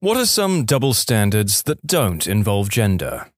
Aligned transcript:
What 0.00 0.16
are 0.16 0.26
some 0.26 0.64
double 0.64 0.94
standards 0.94 1.64
that 1.64 1.84
don't 1.84 2.28
involve 2.28 2.68
gender? 2.68 3.32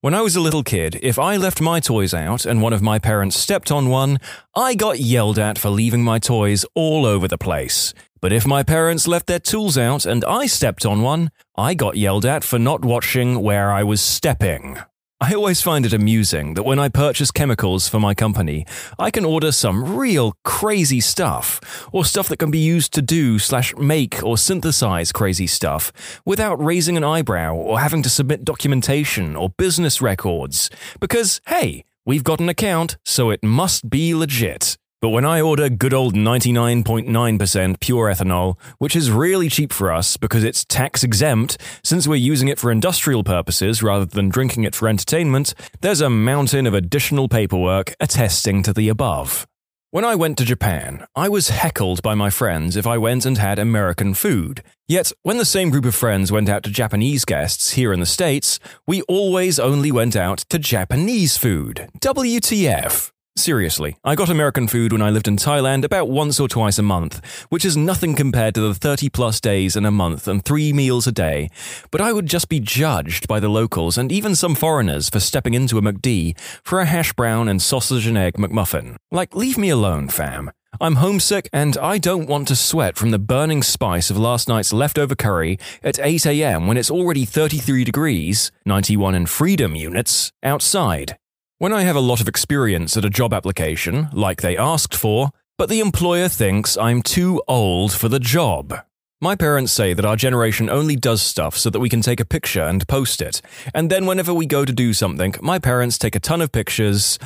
When 0.00 0.14
I 0.14 0.20
was 0.20 0.36
a 0.36 0.40
little 0.40 0.62
kid, 0.62 1.00
if 1.02 1.18
I 1.18 1.36
left 1.36 1.60
my 1.60 1.80
toys 1.80 2.14
out 2.14 2.46
and 2.46 2.62
one 2.62 2.72
of 2.72 2.82
my 2.82 3.00
parents 3.00 3.36
stepped 3.36 3.72
on 3.72 3.88
one, 3.88 4.20
I 4.54 4.76
got 4.76 5.00
yelled 5.00 5.40
at 5.40 5.58
for 5.58 5.70
leaving 5.70 6.04
my 6.04 6.20
toys 6.20 6.64
all 6.76 7.04
over 7.04 7.26
the 7.26 7.36
place. 7.36 7.94
But 8.20 8.32
if 8.32 8.46
my 8.46 8.62
parents 8.62 9.08
left 9.08 9.26
their 9.26 9.40
tools 9.40 9.76
out 9.76 10.06
and 10.06 10.24
I 10.24 10.46
stepped 10.46 10.86
on 10.86 11.02
one, 11.02 11.32
I 11.56 11.74
got 11.74 11.96
yelled 11.96 12.24
at 12.24 12.44
for 12.44 12.60
not 12.60 12.84
watching 12.84 13.42
where 13.42 13.72
I 13.72 13.82
was 13.82 14.00
stepping. 14.00 14.78
I 15.22 15.34
always 15.34 15.62
find 15.62 15.86
it 15.86 15.92
amusing 15.92 16.54
that 16.54 16.64
when 16.64 16.80
I 16.80 16.88
purchase 16.88 17.30
chemicals 17.30 17.88
for 17.88 18.00
my 18.00 18.12
company, 18.12 18.66
I 18.98 19.12
can 19.12 19.24
order 19.24 19.52
some 19.52 19.96
real 19.96 20.34
crazy 20.42 20.98
stuff, 20.98 21.60
or 21.92 22.04
stuff 22.04 22.28
that 22.28 22.38
can 22.38 22.50
be 22.50 22.58
used 22.58 22.92
to 22.94 23.02
do 23.02 23.38
slash 23.38 23.72
make 23.76 24.20
or 24.24 24.36
synthesize 24.36 25.12
crazy 25.12 25.46
stuff, 25.46 25.92
without 26.26 26.60
raising 26.60 26.96
an 26.96 27.04
eyebrow 27.04 27.54
or 27.54 27.78
having 27.78 28.02
to 28.02 28.10
submit 28.10 28.44
documentation 28.44 29.36
or 29.36 29.50
business 29.50 30.02
records. 30.02 30.70
Because, 30.98 31.40
hey, 31.46 31.84
we've 32.04 32.24
got 32.24 32.40
an 32.40 32.48
account, 32.48 32.96
so 33.04 33.30
it 33.30 33.44
must 33.44 33.88
be 33.88 34.16
legit. 34.16 34.76
But 35.02 35.08
when 35.08 35.24
I 35.24 35.40
order 35.40 35.68
good 35.68 35.92
old 35.92 36.14
99.9% 36.14 37.80
pure 37.80 38.06
ethanol, 38.06 38.56
which 38.78 38.94
is 38.94 39.10
really 39.10 39.48
cheap 39.48 39.72
for 39.72 39.90
us 39.90 40.16
because 40.16 40.44
it's 40.44 40.64
tax 40.64 41.02
exempt 41.02 41.58
since 41.82 42.06
we're 42.06 42.14
using 42.14 42.46
it 42.46 42.60
for 42.60 42.70
industrial 42.70 43.24
purposes 43.24 43.82
rather 43.82 44.04
than 44.04 44.28
drinking 44.28 44.62
it 44.62 44.76
for 44.76 44.86
entertainment, 44.86 45.54
there's 45.80 46.00
a 46.00 46.08
mountain 46.08 46.68
of 46.68 46.74
additional 46.74 47.28
paperwork 47.28 47.96
attesting 47.98 48.62
to 48.62 48.72
the 48.72 48.88
above. 48.88 49.44
When 49.90 50.04
I 50.04 50.14
went 50.14 50.38
to 50.38 50.44
Japan, 50.44 51.04
I 51.16 51.28
was 51.28 51.48
heckled 51.48 52.00
by 52.00 52.14
my 52.14 52.30
friends 52.30 52.76
if 52.76 52.86
I 52.86 52.96
went 52.96 53.26
and 53.26 53.38
had 53.38 53.58
American 53.58 54.14
food. 54.14 54.62
Yet, 54.86 55.10
when 55.22 55.36
the 55.36 55.44
same 55.44 55.70
group 55.70 55.84
of 55.84 55.96
friends 55.96 56.30
went 56.30 56.48
out 56.48 56.62
to 56.62 56.70
Japanese 56.70 57.24
guests 57.24 57.72
here 57.72 57.92
in 57.92 57.98
the 57.98 58.06
States, 58.06 58.60
we 58.86 59.02
always 59.02 59.58
only 59.58 59.90
went 59.90 60.14
out 60.14 60.38
to 60.50 60.60
Japanese 60.60 61.36
food. 61.36 61.88
WTF. 62.00 63.10
Seriously, 63.34 63.96
I 64.04 64.14
got 64.14 64.28
American 64.28 64.68
food 64.68 64.92
when 64.92 65.00
I 65.00 65.08
lived 65.08 65.26
in 65.26 65.36
Thailand 65.36 65.84
about 65.84 66.10
once 66.10 66.38
or 66.38 66.48
twice 66.48 66.78
a 66.78 66.82
month, 66.82 67.24
which 67.48 67.64
is 67.64 67.78
nothing 67.78 68.14
compared 68.14 68.54
to 68.56 68.60
the 68.60 68.74
30 68.74 69.08
plus 69.08 69.40
days 69.40 69.74
in 69.74 69.86
a 69.86 69.90
month 69.90 70.28
and 70.28 70.44
three 70.44 70.70
meals 70.72 71.06
a 71.06 71.12
day. 71.12 71.48
But 71.90 72.02
I 72.02 72.12
would 72.12 72.26
just 72.26 72.50
be 72.50 72.60
judged 72.60 73.26
by 73.28 73.40
the 73.40 73.48
locals 73.48 73.96
and 73.96 74.12
even 74.12 74.36
some 74.36 74.54
foreigners 74.54 75.08
for 75.08 75.18
stepping 75.18 75.54
into 75.54 75.78
a 75.78 75.82
McD 75.82 76.38
for 76.62 76.80
a 76.80 76.84
hash 76.84 77.14
brown 77.14 77.48
and 77.48 77.62
sausage 77.62 78.06
and 78.06 78.18
egg 78.18 78.34
McMuffin. 78.34 78.96
Like, 79.10 79.34
leave 79.34 79.56
me 79.56 79.70
alone, 79.70 80.08
fam. 80.08 80.50
I'm 80.78 80.96
homesick 80.96 81.48
and 81.54 81.78
I 81.78 81.96
don't 81.96 82.28
want 82.28 82.48
to 82.48 82.56
sweat 82.56 82.96
from 82.96 83.12
the 83.12 83.18
burning 83.18 83.62
spice 83.62 84.10
of 84.10 84.18
last 84.18 84.46
night's 84.46 84.74
leftover 84.74 85.14
curry 85.14 85.58
at 85.82 85.98
8 85.98 86.26
am 86.26 86.66
when 86.66 86.76
it's 86.76 86.90
already 86.90 87.24
33 87.24 87.84
degrees, 87.84 88.52
91 88.66 89.14
in 89.14 89.26
freedom 89.26 89.74
units, 89.74 90.32
outside. 90.42 91.16
When 91.62 91.72
I 91.72 91.82
have 91.82 91.94
a 91.94 92.00
lot 92.00 92.20
of 92.20 92.26
experience 92.26 92.96
at 92.96 93.04
a 93.04 93.08
job 93.08 93.32
application, 93.32 94.08
like 94.12 94.42
they 94.42 94.56
asked 94.56 94.96
for, 94.96 95.30
but 95.56 95.68
the 95.68 95.78
employer 95.78 96.26
thinks 96.26 96.76
I'm 96.76 97.02
too 97.02 97.40
old 97.46 97.92
for 97.92 98.08
the 98.08 98.18
job. 98.18 98.74
My 99.20 99.36
parents 99.36 99.70
say 99.70 99.94
that 99.94 100.04
our 100.04 100.16
generation 100.16 100.68
only 100.68 100.96
does 100.96 101.22
stuff 101.22 101.56
so 101.56 101.70
that 101.70 101.78
we 101.78 101.88
can 101.88 102.00
take 102.00 102.18
a 102.18 102.24
picture 102.24 102.64
and 102.64 102.88
post 102.88 103.22
it, 103.22 103.40
and 103.72 103.90
then 103.90 104.06
whenever 104.06 104.34
we 104.34 104.44
go 104.44 104.64
to 104.64 104.72
do 104.72 104.92
something, 104.92 105.36
my 105.40 105.60
parents 105.60 105.98
take 105.98 106.16
a 106.16 106.18
ton 106.18 106.40
of 106.40 106.50
pictures 106.50 107.16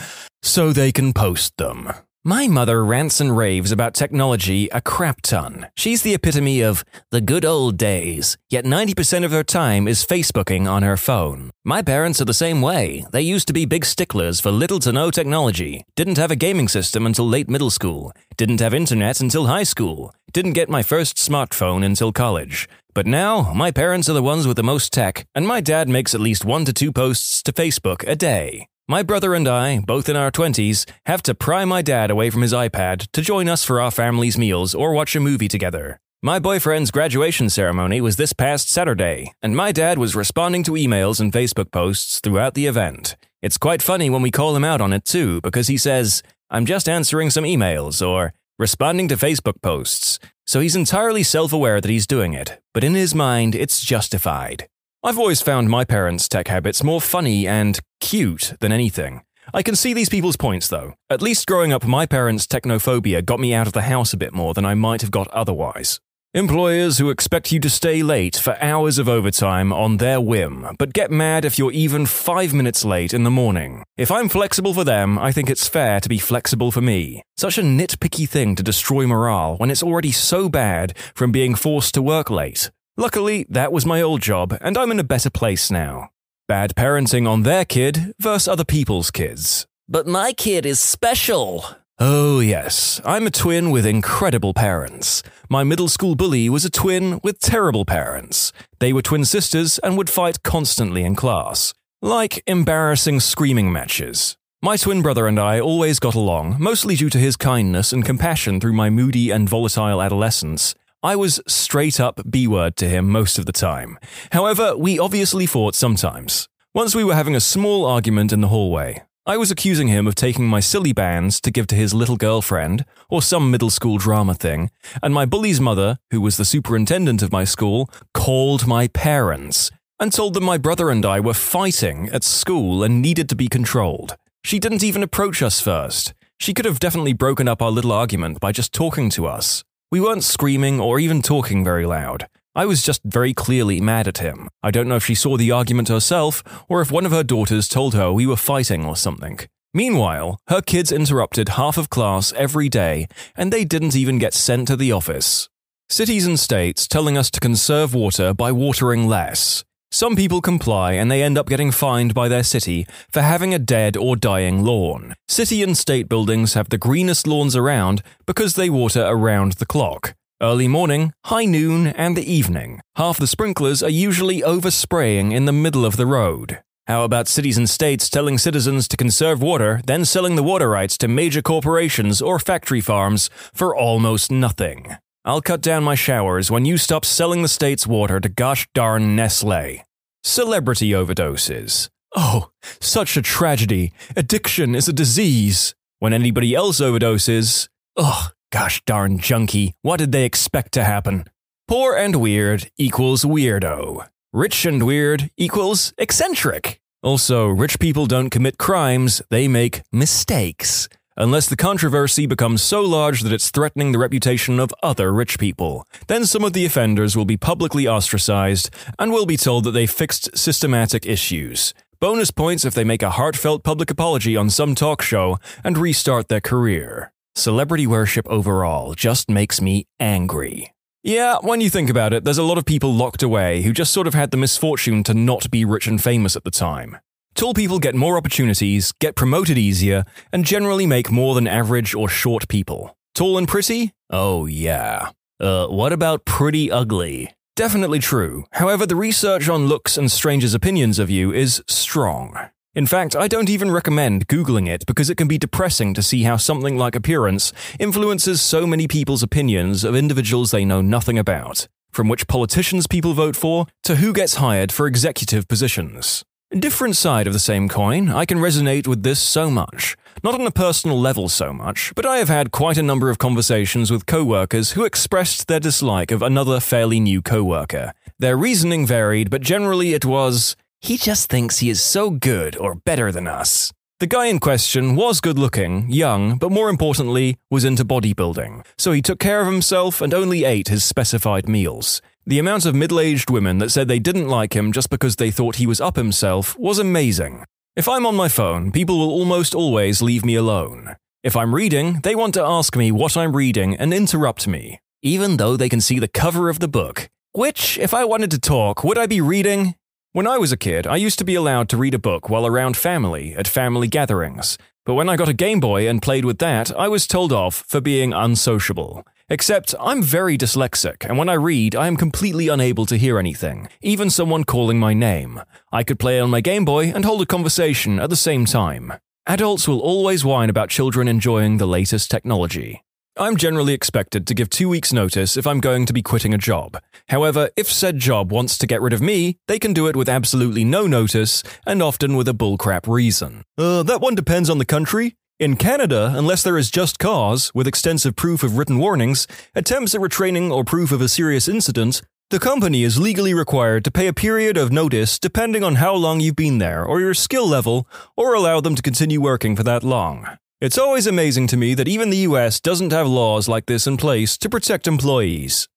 so 0.42 0.70
they 0.70 0.92
can 0.92 1.14
post 1.14 1.56
them. 1.56 1.90
My 2.28 2.48
mother 2.48 2.84
rants 2.84 3.20
and 3.20 3.36
raves 3.36 3.70
about 3.70 3.94
technology 3.94 4.68
a 4.70 4.80
crap 4.80 5.22
ton. 5.22 5.68
She's 5.76 6.02
the 6.02 6.14
epitome 6.14 6.60
of 6.60 6.84
the 7.12 7.20
good 7.20 7.44
old 7.44 7.76
days, 7.76 8.36
yet 8.50 8.64
90% 8.64 9.24
of 9.24 9.30
her 9.30 9.44
time 9.44 9.86
is 9.86 10.04
Facebooking 10.04 10.68
on 10.68 10.82
her 10.82 10.96
phone. 10.96 11.52
My 11.64 11.82
parents 11.82 12.20
are 12.20 12.24
the 12.24 12.34
same 12.34 12.62
way. 12.62 13.06
They 13.12 13.20
used 13.20 13.46
to 13.46 13.52
be 13.52 13.64
big 13.64 13.84
sticklers 13.84 14.40
for 14.40 14.50
little 14.50 14.80
to 14.80 14.90
no 14.90 15.12
technology, 15.12 15.84
didn't 15.94 16.16
have 16.16 16.32
a 16.32 16.42
gaming 16.46 16.66
system 16.66 17.06
until 17.06 17.28
late 17.28 17.48
middle 17.48 17.70
school, 17.70 18.10
didn't 18.36 18.58
have 18.58 18.74
internet 18.74 19.20
until 19.20 19.46
high 19.46 19.62
school, 19.62 20.12
didn't 20.32 20.54
get 20.54 20.68
my 20.68 20.82
first 20.82 21.18
smartphone 21.18 21.84
until 21.84 22.10
college. 22.10 22.68
But 22.92 23.06
now, 23.06 23.52
my 23.52 23.70
parents 23.70 24.08
are 24.08 24.14
the 24.14 24.20
ones 24.20 24.48
with 24.48 24.56
the 24.56 24.64
most 24.64 24.92
tech, 24.92 25.28
and 25.36 25.46
my 25.46 25.60
dad 25.60 25.88
makes 25.88 26.12
at 26.12 26.20
least 26.20 26.44
one 26.44 26.64
to 26.64 26.72
two 26.72 26.90
posts 26.90 27.40
to 27.44 27.52
Facebook 27.52 28.02
a 28.04 28.16
day. 28.16 28.66
My 28.88 29.02
brother 29.02 29.34
and 29.34 29.48
I, 29.48 29.80
both 29.80 30.08
in 30.08 30.14
our 30.14 30.30
20s, 30.30 30.88
have 31.06 31.20
to 31.22 31.34
pry 31.34 31.64
my 31.64 31.82
dad 31.82 32.08
away 32.08 32.30
from 32.30 32.42
his 32.42 32.52
iPad 32.52 33.10
to 33.14 33.20
join 33.20 33.48
us 33.48 33.64
for 33.64 33.80
our 33.80 33.90
family's 33.90 34.38
meals 34.38 34.76
or 34.76 34.92
watch 34.92 35.16
a 35.16 35.20
movie 35.20 35.48
together. 35.48 35.98
My 36.22 36.38
boyfriend's 36.38 36.92
graduation 36.92 37.50
ceremony 37.50 38.00
was 38.00 38.14
this 38.14 38.32
past 38.32 38.70
Saturday, 38.70 39.32
and 39.42 39.56
my 39.56 39.72
dad 39.72 39.98
was 39.98 40.14
responding 40.14 40.62
to 40.62 40.72
emails 40.72 41.18
and 41.18 41.32
Facebook 41.32 41.72
posts 41.72 42.20
throughout 42.20 42.54
the 42.54 42.66
event. 42.66 43.16
It's 43.42 43.58
quite 43.58 43.82
funny 43.82 44.08
when 44.08 44.22
we 44.22 44.30
call 44.30 44.54
him 44.54 44.64
out 44.64 44.80
on 44.80 44.92
it 44.92 45.04
too, 45.04 45.40
because 45.40 45.66
he 45.66 45.78
says, 45.78 46.22
I'm 46.48 46.64
just 46.64 46.88
answering 46.88 47.30
some 47.30 47.42
emails 47.42 48.06
or 48.06 48.34
responding 48.56 49.08
to 49.08 49.16
Facebook 49.16 49.60
posts. 49.62 50.20
So 50.46 50.60
he's 50.60 50.76
entirely 50.76 51.24
self 51.24 51.52
aware 51.52 51.80
that 51.80 51.90
he's 51.90 52.06
doing 52.06 52.34
it, 52.34 52.62
but 52.72 52.84
in 52.84 52.94
his 52.94 53.16
mind, 53.16 53.56
it's 53.56 53.84
justified. 53.84 54.68
I've 55.06 55.20
always 55.20 55.40
found 55.40 55.70
my 55.70 55.84
parents' 55.84 56.26
tech 56.26 56.48
habits 56.48 56.82
more 56.82 57.00
funny 57.00 57.46
and 57.46 57.78
cute 58.00 58.54
than 58.58 58.72
anything. 58.72 59.22
I 59.54 59.62
can 59.62 59.76
see 59.76 59.94
these 59.94 60.08
people's 60.08 60.36
points 60.36 60.66
though. 60.66 60.94
At 61.08 61.22
least 61.22 61.46
growing 61.46 61.72
up, 61.72 61.86
my 61.86 62.06
parents' 62.06 62.44
technophobia 62.44 63.24
got 63.24 63.38
me 63.38 63.54
out 63.54 63.68
of 63.68 63.72
the 63.72 63.82
house 63.82 64.12
a 64.12 64.16
bit 64.16 64.34
more 64.34 64.52
than 64.52 64.66
I 64.66 64.74
might 64.74 65.02
have 65.02 65.12
got 65.12 65.28
otherwise. 65.28 66.00
Employers 66.34 66.98
who 66.98 67.10
expect 67.10 67.52
you 67.52 67.60
to 67.60 67.70
stay 67.70 68.02
late 68.02 68.34
for 68.34 68.60
hours 68.60 68.98
of 68.98 69.08
overtime 69.08 69.72
on 69.72 69.98
their 69.98 70.20
whim, 70.20 70.66
but 70.76 70.92
get 70.92 71.12
mad 71.12 71.44
if 71.44 71.56
you're 71.56 71.70
even 71.70 72.04
five 72.04 72.52
minutes 72.52 72.84
late 72.84 73.14
in 73.14 73.22
the 73.22 73.30
morning. 73.30 73.84
If 73.96 74.10
I'm 74.10 74.28
flexible 74.28 74.74
for 74.74 74.82
them, 74.82 75.20
I 75.20 75.30
think 75.30 75.48
it's 75.48 75.68
fair 75.68 76.00
to 76.00 76.08
be 76.08 76.18
flexible 76.18 76.72
for 76.72 76.80
me. 76.80 77.22
Such 77.36 77.58
a 77.58 77.62
nitpicky 77.62 78.28
thing 78.28 78.56
to 78.56 78.62
destroy 78.64 79.06
morale 79.06 79.56
when 79.58 79.70
it's 79.70 79.84
already 79.84 80.10
so 80.10 80.48
bad 80.48 80.98
from 81.14 81.30
being 81.30 81.54
forced 81.54 81.94
to 81.94 82.02
work 82.02 82.28
late. 82.28 82.72
Luckily, 82.98 83.44
that 83.50 83.72
was 83.72 83.84
my 83.84 84.00
old 84.00 84.22
job, 84.22 84.56
and 84.62 84.78
I'm 84.78 84.90
in 84.90 84.98
a 84.98 85.04
better 85.04 85.28
place 85.28 85.70
now. 85.70 86.08
Bad 86.48 86.74
parenting 86.74 87.28
on 87.28 87.42
their 87.42 87.66
kid 87.66 88.14
versus 88.18 88.48
other 88.48 88.64
people's 88.64 89.10
kids. 89.10 89.66
But 89.86 90.06
my 90.06 90.32
kid 90.32 90.64
is 90.64 90.80
special. 90.80 91.66
Oh, 91.98 92.40
yes, 92.40 93.00
I'm 93.04 93.26
a 93.26 93.30
twin 93.30 93.70
with 93.70 93.84
incredible 93.84 94.54
parents. 94.54 95.22
My 95.50 95.62
middle 95.62 95.88
school 95.88 96.14
bully 96.14 96.48
was 96.48 96.64
a 96.64 96.70
twin 96.70 97.20
with 97.22 97.38
terrible 97.38 97.84
parents. 97.84 98.50
They 98.78 98.94
were 98.94 99.02
twin 99.02 99.26
sisters 99.26 99.78
and 99.80 99.98
would 99.98 100.08
fight 100.08 100.42
constantly 100.42 101.04
in 101.04 101.16
class. 101.16 101.74
Like 102.00 102.42
embarrassing 102.46 103.20
screaming 103.20 103.70
matches. 103.72 104.38
My 104.62 104.78
twin 104.78 105.02
brother 105.02 105.26
and 105.26 105.38
I 105.38 105.60
always 105.60 105.98
got 105.98 106.14
along, 106.14 106.56
mostly 106.58 106.96
due 106.96 107.10
to 107.10 107.18
his 107.18 107.36
kindness 107.36 107.92
and 107.92 108.06
compassion 108.06 108.58
through 108.58 108.72
my 108.72 108.88
moody 108.88 109.30
and 109.30 109.48
volatile 109.48 110.00
adolescence. 110.00 110.74
I 111.06 111.14
was 111.14 111.40
straight 111.46 112.00
up 112.00 112.20
B 112.28 112.48
word 112.48 112.74
to 112.78 112.88
him 112.88 113.08
most 113.08 113.38
of 113.38 113.46
the 113.46 113.52
time. 113.52 113.96
However, 114.32 114.76
we 114.76 114.98
obviously 114.98 115.46
fought 115.46 115.76
sometimes. 115.76 116.48
Once 116.74 116.96
we 116.96 117.04
were 117.04 117.14
having 117.14 117.36
a 117.36 117.50
small 117.54 117.86
argument 117.86 118.32
in 118.32 118.40
the 118.40 118.48
hallway. 118.48 119.04
I 119.24 119.36
was 119.36 119.52
accusing 119.52 119.86
him 119.86 120.08
of 120.08 120.16
taking 120.16 120.48
my 120.48 120.58
silly 120.58 120.92
bands 120.92 121.40
to 121.42 121.52
give 121.52 121.68
to 121.68 121.76
his 121.76 121.94
little 121.94 122.16
girlfriend, 122.16 122.84
or 123.08 123.22
some 123.22 123.52
middle 123.52 123.70
school 123.70 123.98
drama 123.98 124.34
thing, 124.34 124.68
and 125.00 125.14
my 125.14 125.24
bully's 125.26 125.60
mother, 125.60 125.98
who 126.10 126.20
was 126.20 126.38
the 126.38 126.44
superintendent 126.44 127.22
of 127.22 127.30
my 127.30 127.44
school, 127.44 127.88
called 128.12 128.66
my 128.66 128.88
parents 128.88 129.70
and 130.00 130.12
told 130.12 130.34
them 130.34 130.44
my 130.44 130.58
brother 130.58 130.90
and 130.90 131.06
I 131.06 131.20
were 131.20 131.34
fighting 131.34 132.08
at 132.08 132.24
school 132.24 132.82
and 132.82 133.00
needed 133.00 133.28
to 133.28 133.36
be 133.36 133.46
controlled. 133.46 134.16
She 134.42 134.58
didn't 134.58 134.82
even 134.82 135.04
approach 135.04 135.40
us 135.40 135.60
first. 135.60 136.14
She 136.40 136.52
could 136.52 136.64
have 136.64 136.80
definitely 136.80 137.12
broken 137.12 137.46
up 137.46 137.62
our 137.62 137.70
little 137.70 137.92
argument 137.92 138.40
by 138.40 138.50
just 138.50 138.72
talking 138.72 139.08
to 139.10 139.26
us. 139.26 139.62
We 139.92 140.00
weren't 140.00 140.24
screaming 140.24 140.80
or 140.80 140.98
even 140.98 141.22
talking 141.22 141.62
very 141.62 141.86
loud. 141.86 142.26
I 142.56 142.66
was 142.66 142.82
just 142.82 143.02
very 143.04 143.32
clearly 143.32 143.80
mad 143.80 144.08
at 144.08 144.18
him. 144.18 144.48
I 144.60 144.72
don't 144.72 144.88
know 144.88 144.96
if 144.96 145.04
she 145.04 145.14
saw 145.14 145.36
the 145.36 145.52
argument 145.52 145.86
herself 145.86 146.42
or 146.68 146.80
if 146.80 146.90
one 146.90 147.06
of 147.06 147.12
her 147.12 147.22
daughters 147.22 147.68
told 147.68 147.94
her 147.94 148.12
we 148.12 148.26
were 148.26 148.36
fighting 148.36 148.84
or 148.84 148.96
something. 148.96 149.38
Meanwhile, 149.72 150.40
her 150.48 150.60
kids 150.60 150.90
interrupted 150.90 151.50
half 151.50 151.78
of 151.78 151.88
class 151.88 152.32
every 152.32 152.68
day 152.68 153.06
and 153.36 153.52
they 153.52 153.64
didn't 153.64 153.94
even 153.94 154.18
get 154.18 154.34
sent 154.34 154.66
to 154.68 154.76
the 154.76 154.90
office. 154.90 155.48
Cities 155.88 156.26
and 156.26 156.40
states 156.40 156.88
telling 156.88 157.16
us 157.16 157.30
to 157.30 157.38
conserve 157.38 157.94
water 157.94 158.34
by 158.34 158.50
watering 158.50 159.06
less. 159.06 159.64
Some 159.96 160.14
people 160.14 160.42
comply 160.42 160.92
and 160.92 161.10
they 161.10 161.22
end 161.22 161.38
up 161.38 161.48
getting 161.48 161.70
fined 161.70 162.12
by 162.12 162.28
their 162.28 162.42
city 162.42 162.86
for 163.08 163.22
having 163.22 163.54
a 163.54 163.58
dead 163.58 163.96
or 163.96 164.14
dying 164.14 164.62
lawn. 164.62 165.14
City 165.26 165.62
and 165.62 165.74
state 165.74 166.06
buildings 166.06 166.52
have 166.52 166.68
the 166.68 166.76
greenest 166.76 167.26
lawns 167.26 167.56
around 167.56 168.02
because 168.26 168.56
they 168.56 168.68
water 168.68 169.02
around 169.06 169.52
the 169.52 169.64
clock. 169.64 170.14
Early 170.38 170.68
morning, 170.68 171.14
high 171.24 171.46
noon, 171.46 171.86
and 171.86 172.14
the 172.14 172.30
evening. 172.30 172.82
Half 172.96 173.16
the 173.16 173.26
sprinklers 173.26 173.82
are 173.82 173.88
usually 173.88 174.42
overspraying 174.42 175.32
in 175.32 175.46
the 175.46 175.60
middle 175.64 175.86
of 175.86 175.96
the 175.96 176.04
road. 176.04 176.60
How 176.86 177.02
about 177.02 177.26
cities 177.26 177.56
and 177.56 177.66
states 177.66 178.10
telling 178.10 178.36
citizens 178.36 178.88
to 178.88 178.98
conserve 178.98 179.40
water, 179.40 179.80
then 179.86 180.04
selling 180.04 180.36
the 180.36 180.42
water 180.42 180.68
rights 180.68 180.98
to 180.98 181.08
major 181.08 181.40
corporations 181.40 182.20
or 182.20 182.38
factory 182.38 182.82
farms 182.82 183.30
for 183.54 183.74
almost 183.74 184.30
nothing? 184.30 184.94
I'll 185.24 185.40
cut 185.40 185.62
down 185.62 185.84
my 185.84 185.94
showers 185.94 186.50
when 186.50 186.66
you 186.66 186.76
stop 186.76 187.06
selling 187.06 187.40
the 187.40 187.48
state's 187.48 187.86
water 187.86 188.20
to 188.20 188.28
gosh 188.28 188.68
darn 188.74 189.16
Nestle. 189.16 189.85
Celebrity 190.26 190.90
overdoses. 190.90 191.88
Oh, 192.16 192.50
such 192.80 193.16
a 193.16 193.22
tragedy. 193.22 193.92
Addiction 194.16 194.74
is 194.74 194.88
a 194.88 194.92
disease. 194.92 195.76
When 196.00 196.12
anybody 196.12 196.52
else 196.52 196.80
overdoses, 196.80 197.68
ugh, 197.96 198.32
gosh 198.50 198.82
darn 198.86 199.20
junkie, 199.20 199.74
what 199.82 199.98
did 199.98 200.10
they 200.10 200.24
expect 200.24 200.72
to 200.72 200.82
happen? 200.82 201.26
Poor 201.68 201.94
and 201.94 202.16
weird 202.16 202.72
equals 202.76 203.24
weirdo. 203.24 204.08
Rich 204.32 204.66
and 204.66 204.82
weird 204.82 205.30
equals 205.36 205.94
eccentric. 205.96 206.80
Also, 207.04 207.46
rich 207.46 207.78
people 207.78 208.06
don't 208.06 208.30
commit 208.30 208.58
crimes, 208.58 209.22
they 209.30 209.46
make 209.46 209.82
mistakes. 209.92 210.88
Unless 211.18 211.48
the 211.48 211.56
controversy 211.56 212.26
becomes 212.26 212.60
so 212.60 212.82
large 212.82 213.22
that 213.22 213.32
it's 213.32 213.50
threatening 213.50 213.92
the 213.92 213.98
reputation 213.98 214.60
of 214.60 214.74
other 214.82 215.14
rich 215.14 215.38
people, 215.38 215.86
then 216.08 216.26
some 216.26 216.44
of 216.44 216.52
the 216.52 216.66
offenders 216.66 217.16
will 217.16 217.24
be 217.24 217.38
publicly 217.38 217.88
ostracized 217.88 218.68
and 218.98 219.10
will 219.10 219.24
be 219.24 219.38
told 219.38 219.64
that 219.64 219.70
they 219.70 219.86
fixed 219.86 220.36
systematic 220.36 221.06
issues. 221.06 221.72
Bonus 222.00 222.30
points 222.30 222.66
if 222.66 222.74
they 222.74 222.84
make 222.84 223.02
a 223.02 223.12
heartfelt 223.12 223.62
public 223.62 223.90
apology 223.90 224.36
on 224.36 224.50
some 224.50 224.74
talk 224.74 225.00
show 225.00 225.38
and 225.64 225.78
restart 225.78 226.28
their 226.28 226.42
career. 226.42 227.10
Celebrity 227.34 227.86
worship 227.86 228.28
overall 228.28 228.92
just 228.92 229.30
makes 229.30 229.58
me 229.58 229.86
angry. 229.98 230.74
Yeah, 231.02 231.38
when 231.40 231.62
you 231.62 231.70
think 231.70 231.88
about 231.88 232.12
it, 232.12 232.24
there's 232.24 232.36
a 232.36 232.42
lot 232.42 232.58
of 232.58 232.66
people 232.66 232.92
locked 232.92 233.22
away 233.22 233.62
who 233.62 233.72
just 233.72 233.92
sort 233.94 234.06
of 234.06 234.12
had 234.12 234.32
the 234.32 234.36
misfortune 234.36 235.02
to 235.04 235.14
not 235.14 235.50
be 235.50 235.64
rich 235.64 235.86
and 235.86 236.02
famous 236.02 236.36
at 236.36 236.44
the 236.44 236.50
time. 236.50 236.98
Tall 237.36 237.52
people 237.52 237.78
get 237.78 237.94
more 237.94 238.16
opportunities, 238.16 238.92
get 238.98 239.14
promoted 239.14 239.58
easier, 239.58 240.04
and 240.32 240.42
generally 240.42 240.86
make 240.86 241.10
more 241.10 241.34
than 241.34 241.46
average 241.46 241.94
or 241.94 242.08
short 242.08 242.48
people. 242.48 242.96
Tall 243.14 243.36
and 243.36 243.46
pretty? 243.46 243.92
Oh, 244.08 244.46
yeah. 244.46 245.10
Uh, 245.38 245.66
what 245.66 245.92
about 245.92 246.24
pretty 246.24 246.70
ugly? 246.70 247.34
Definitely 247.54 247.98
true. 247.98 248.44
However, 248.52 248.86
the 248.86 248.96
research 248.96 249.50
on 249.50 249.66
looks 249.66 249.98
and 249.98 250.10
strangers' 250.10 250.54
opinions 250.54 250.98
of 250.98 251.10
you 251.10 251.30
is 251.30 251.62
strong. 251.68 252.38
In 252.74 252.86
fact, 252.86 253.14
I 253.14 253.28
don't 253.28 253.50
even 253.50 253.70
recommend 253.70 254.28
Googling 254.28 254.66
it 254.66 254.86
because 254.86 255.10
it 255.10 255.16
can 255.16 255.28
be 255.28 255.36
depressing 255.36 255.92
to 255.92 256.02
see 256.02 256.22
how 256.22 256.38
something 256.38 256.78
like 256.78 256.96
appearance 256.96 257.52
influences 257.78 258.40
so 258.40 258.66
many 258.66 258.88
people's 258.88 259.22
opinions 259.22 259.84
of 259.84 259.94
individuals 259.94 260.52
they 260.52 260.64
know 260.64 260.80
nothing 260.80 261.18
about, 261.18 261.68
from 261.90 262.08
which 262.08 262.28
politicians 262.28 262.86
people 262.86 263.12
vote 263.12 263.36
for 263.36 263.66
to 263.82 263.96
who 263.96 264.14
gets 264.14 264.36
hired 264.36 264.72
for 264.72 264.86
executive 264.86 265.46
positions. 265.48 266.24
Different 266.58 266.96
side 266.96 267.26
of 267.26 267.34
the 267.34 267.38
same 267.38 267.68
coin, 267.68 268.08
I 268.08 268.24
can 268.24 268.38
resonate 268.38 268.86
with 268.86 269.02
this 269.02 269.20
so 269.20 269.50
much. 269.50 269.94
Not 270.24 270.40
on 270.40 270.46
a 270.46 270.50
personal 270.50 270.98
level 270.98 271.28
so 271.28 271.52
much, 271.52 271.92
but 271.94 272.06
I 272.06 272.16
have 272.16 272.30
had 272.30 272.50
quite 272.50 272.78
a 272.78 272.82
number 272.82 273.10
of 273.10 273.18
conversations 273.18 273.90
with 273.90 274.06
co-workers 274.06 274.70
who 274.70 274.86
expressed 274.86 275.48
their 275.48 275.60
dislike 275.60 276.10
of 276.10 276.22
another 276.22 276.58
fairly 276.58 276.98
new 276.98 277.20
co-worker. 277.20 277.92
Their 278.18 278.38
reasoning 278.38 278.86
varied, 278.86 279.28
but 279.28 279.42
generally 279.42 279.92
it 279.92 280.06
was, 280.06 280.56
he 280.80 280.96
just 280.96 281.28
thinks 281.28 281.58
he 281.58 281.68
is 281.68 281.82
so 281.82 282.08
good 282.08 282.56
or 282.56 282.74
better 282.74 283.12
than 283.12 283.28
us. 283.28 283.70
The 284.00 284.06
guy 284.06 284.26
in 284.26 284.38
question 284.38 284.96
was 284.96 285.20
good 285.20 285.38
looking, 285.38 285.90
young, 285.90 286.38
but 286.38 286.50
more 286.50 286.70
importantly, 286.70 287.36
was 287.50 287.66
into 287.66 287.84
bodybuilding, 287.84 288.64
so 288.78 288.92
he 288.92 289.02
took 289.02 289.18
care 289.18 289.42
of 289.42 289.46
himself 289.46 290.00
and 290.00 290.14
only 290.14 290.44
ate 290.44 290.68
his 290.68 290.84
specified 290.84 291.50
meals. 291.50 292.00
The 292.28 292.40
amount 292.40 292.66
of 292.66 292.74
middle 292.74 292.98
aged 292.98 293.30
women 293.30 293.58
that 293.58 293.70
said 293.70 293.86
they 293.86 294.00
didn't 294.00 294.26
like 294.26 294.56
him 294.56 294.72
just 294.72 294.90
because 294.90 295.14
they 295.14 295.30
thought 295.30 295.56
he 295.56 295.66
was 295.66 295.80
up 295.80 295.94
himself 295.94 296.58
was 296.58 296.80
amazing. 296.80 297.44
If 297.76 297.88
I'm 297.88 298.04
on 298.04 298.16
my 298.16 298.26
phone, 298.26 298.72
people 298.72 298.98
will 298.98 299.10
almost 299.10 299.54
always 299.54 300.02
leave 300.02 300.24
me 300.24 300.34
alone. 300.34 300.96
If 301.22 301.36
I'm 301.36 301.54
reading, 301.54 302.00
they 302.00 302.16
want 302.16 302.34
to 302.34 302.42
ask 302.42 302.74
me 302.74 302.90
what 302.90 303.16
I'm 303.16 303.36
reading 303.36 303.76
and 303.76 303.94
interrupt 303.94 304.48
me, 304.48 304.80
even 305.02 305.36
though 305.36 305.56
they 305.56 305.68
can 305.68 305.80
see 305.80 306.00
the 306.00 306.08
cover 306.08 306.48
of 306.48 306.58
the 306.58 306.66
book. 306.66 307.08
Which, 307.30 307.78
if 307.78 307.94
I 307.94 308.04
wanted 308.04 308.32
to 308.32 308.40
talk, 308.40 308.82
would 308.82 308.98
I 308.98 309.06
be 309.06 309.20
reading? 309.20 309.76
When 310.10 310.26
I 310.26 310.36
was 310.36 310.50
a 310.50 310.56
kid, 310.56 310.84
I 310.84 310.96
used 310.96 311.20
to 311.20 311.24
be 311.24 311.36
allowed 311.36 311.68
to 311.68 311.76
read 311.76 311.94
a 311.94 311.98
book 311.98 312.28
while 312.28 312.44
around 312.44 312.76
family 312.76 313.36
at 313.36 313.46
family 313.46 313.86
gatherings. 313.86 314.58
But 314.84 314.94
when 314.94 315.08
I 315.08 315.14
got 315.14 315.28
a 315.28 315.32
Game 315.32 315.60
Boy 315.60 315.88
and 315.88 316.02
played 316.02 316.24
with 316.24 316.38
that, 316.38 316.76
I 316.76 316.88
was 316.88 317.06
told 317.06 317.32
off 317.32 317.64
for 317.68 317.80
being 317.80 318.12
unsociable. 318.12 319.06
Except 319.28 319.74
I'm 319.80 320.04
very 320.04 320.38
dyslexic, 320.38 321.04
and 321.04 321.18
when 321.18 321.28
I 321.28 321.34
read, 321.34 321.74
I 321.74 321.88
am 321.88 321.96
completely 321.96 322.46
unable 322.46 322.86
to 322.86 322.96
hear 322.96 323.18
anything, 323.18 323.68
even 323.82 324.08
someone 324.08 324.44
calling 324.44 324.78
my 324.78 324.94
name. 324.94 325.42
I 325.72 325.82
could 325.82 325.98
play 325.98 326.20
on 326.20 326.30
my 326.30 326.40
Game 326.40 326.64
Boy 326.64 326.92
and 326.94 327.04
hold 327.04 327.22
a 327.22 327.26
conversation 327.26 327.98
at 327.98 328.08
the 328.08 328.14
same 328.14 328.44
time. 328.44 328.92
Adults 329.26 329.66
will 329.66 329.80
always 329.80 330.24
whine 330.24 330.48
about 330.48 330.70
children 330.70 331.08
enjoying 331.08 331.56
the 331.56 331.66
latest 331.66 332.08
technology. 332.08 332.84
I'm 333.16 333.36
generally 333.36 333.72
expected 333.72 334.28
to 334.28 334.34
give 334.34 334.48
two 334.48 334.68
weeks' 334.68 334.92
notice 334.92 335.36
if 335.36 335.44
I'm 335.44 335.58
going 335.58 335.86
to 335.86 335.92
be 335.92 336.02
quitting 336.02 336.32
a 336.32 336.38
job. 336.38 336.80
However, 337.08 337.50
if 337.56 337.66
said 337.66 337.98
job 337.98 338.30
wants 338.30 338.56
to 338.58 338.66
get 338.66 338.80
rid 338.80 338.92
of 338.92 339.02
me, 339.02 339.38
they 339.48 339.58
can 339.58 339.72
do 339.72 339.88
it 339.88 339.96
with 339.96 340.08
absolutely 340.08 340.64
no 340.64 340.86
notice, 340.86 341.42
and 341.66 341.82
often 341.82 342.14
with 342.14 342.28
a 342.28 342.32
bullcrap 342.32 342.86
reason. 342.86 343.42
Uh, 343.58 343.82
that 343.82 344.00
one 344.00 344.14
depends 344.14 344.48
on 344.48 344.58
the 344.58 344.64
country. 344.64 345.16
In 345.38 345.56
Canada, 345.56 346.14
unless 346.16 346.42
there 346.42 346.56
is 346.56 346.70
just 346.70 346.98
cause, 346.98 347.52
with 347.54 347.66
extensive 347.66 348.16
proof 348.16 348.42
of 348.42 348.56
written 348.56 348.78
warnings, 348.78 349.26
attempts 349.54 349.94
at 349.94 350.00
retraining, 350.00 350.50
or 350.50 350.64
proof 350.64 350.92
of 350.92 351.02
a 351.02 351.08
serious 351.08 351.46
incident, 351.46 352.00
the 352.30 352.38
company 352.38 352.84
is 352.84 352.98
legally 352.98 353.34
required 353.34 353.84
to 353.84 353.90
pay 353.90 354.06
a 354.06 354.14
period 354.14 354.56
of 354.56 354.72
notice 354.72 355.18
depending 355.18 355.62
on 355.62 355.74
how 355.74 355.94
long 355.94 356.20
you've 356.20 356.36
been 356.36 356.56
there 356.56 356.82
or 356.82 357.00
your 357.00 357.12
skill 357.12 357.46
level, 357.46 357.86
or 358.16 358.32
allow 358.32 358.62
them 358.62 358.74
to 358.76 358.80
continue 358.80 359.20
working 359.20 359.54
for 359.54 359.62
that 359.62 359.84
long. 359.84 360.26
It's 360.62 360.78
always 360.78 361.06
amazing 361.06 361.48
to 361.48 361.58
me 361.58 361.74
that 361.74 361.86
even 361.86 362.08
the 362.08 362.24
US 362.28 362.58
doesn't 362.58 362.92
have 362.92 363.06
laws 363.06 363.46
like 363.46 363.66
this 363.66 363.86
in 363.86 363.98
place 363.98 364.38
to 364.38 364.48
protect 364.48 364.88
employees. 364.88 365.68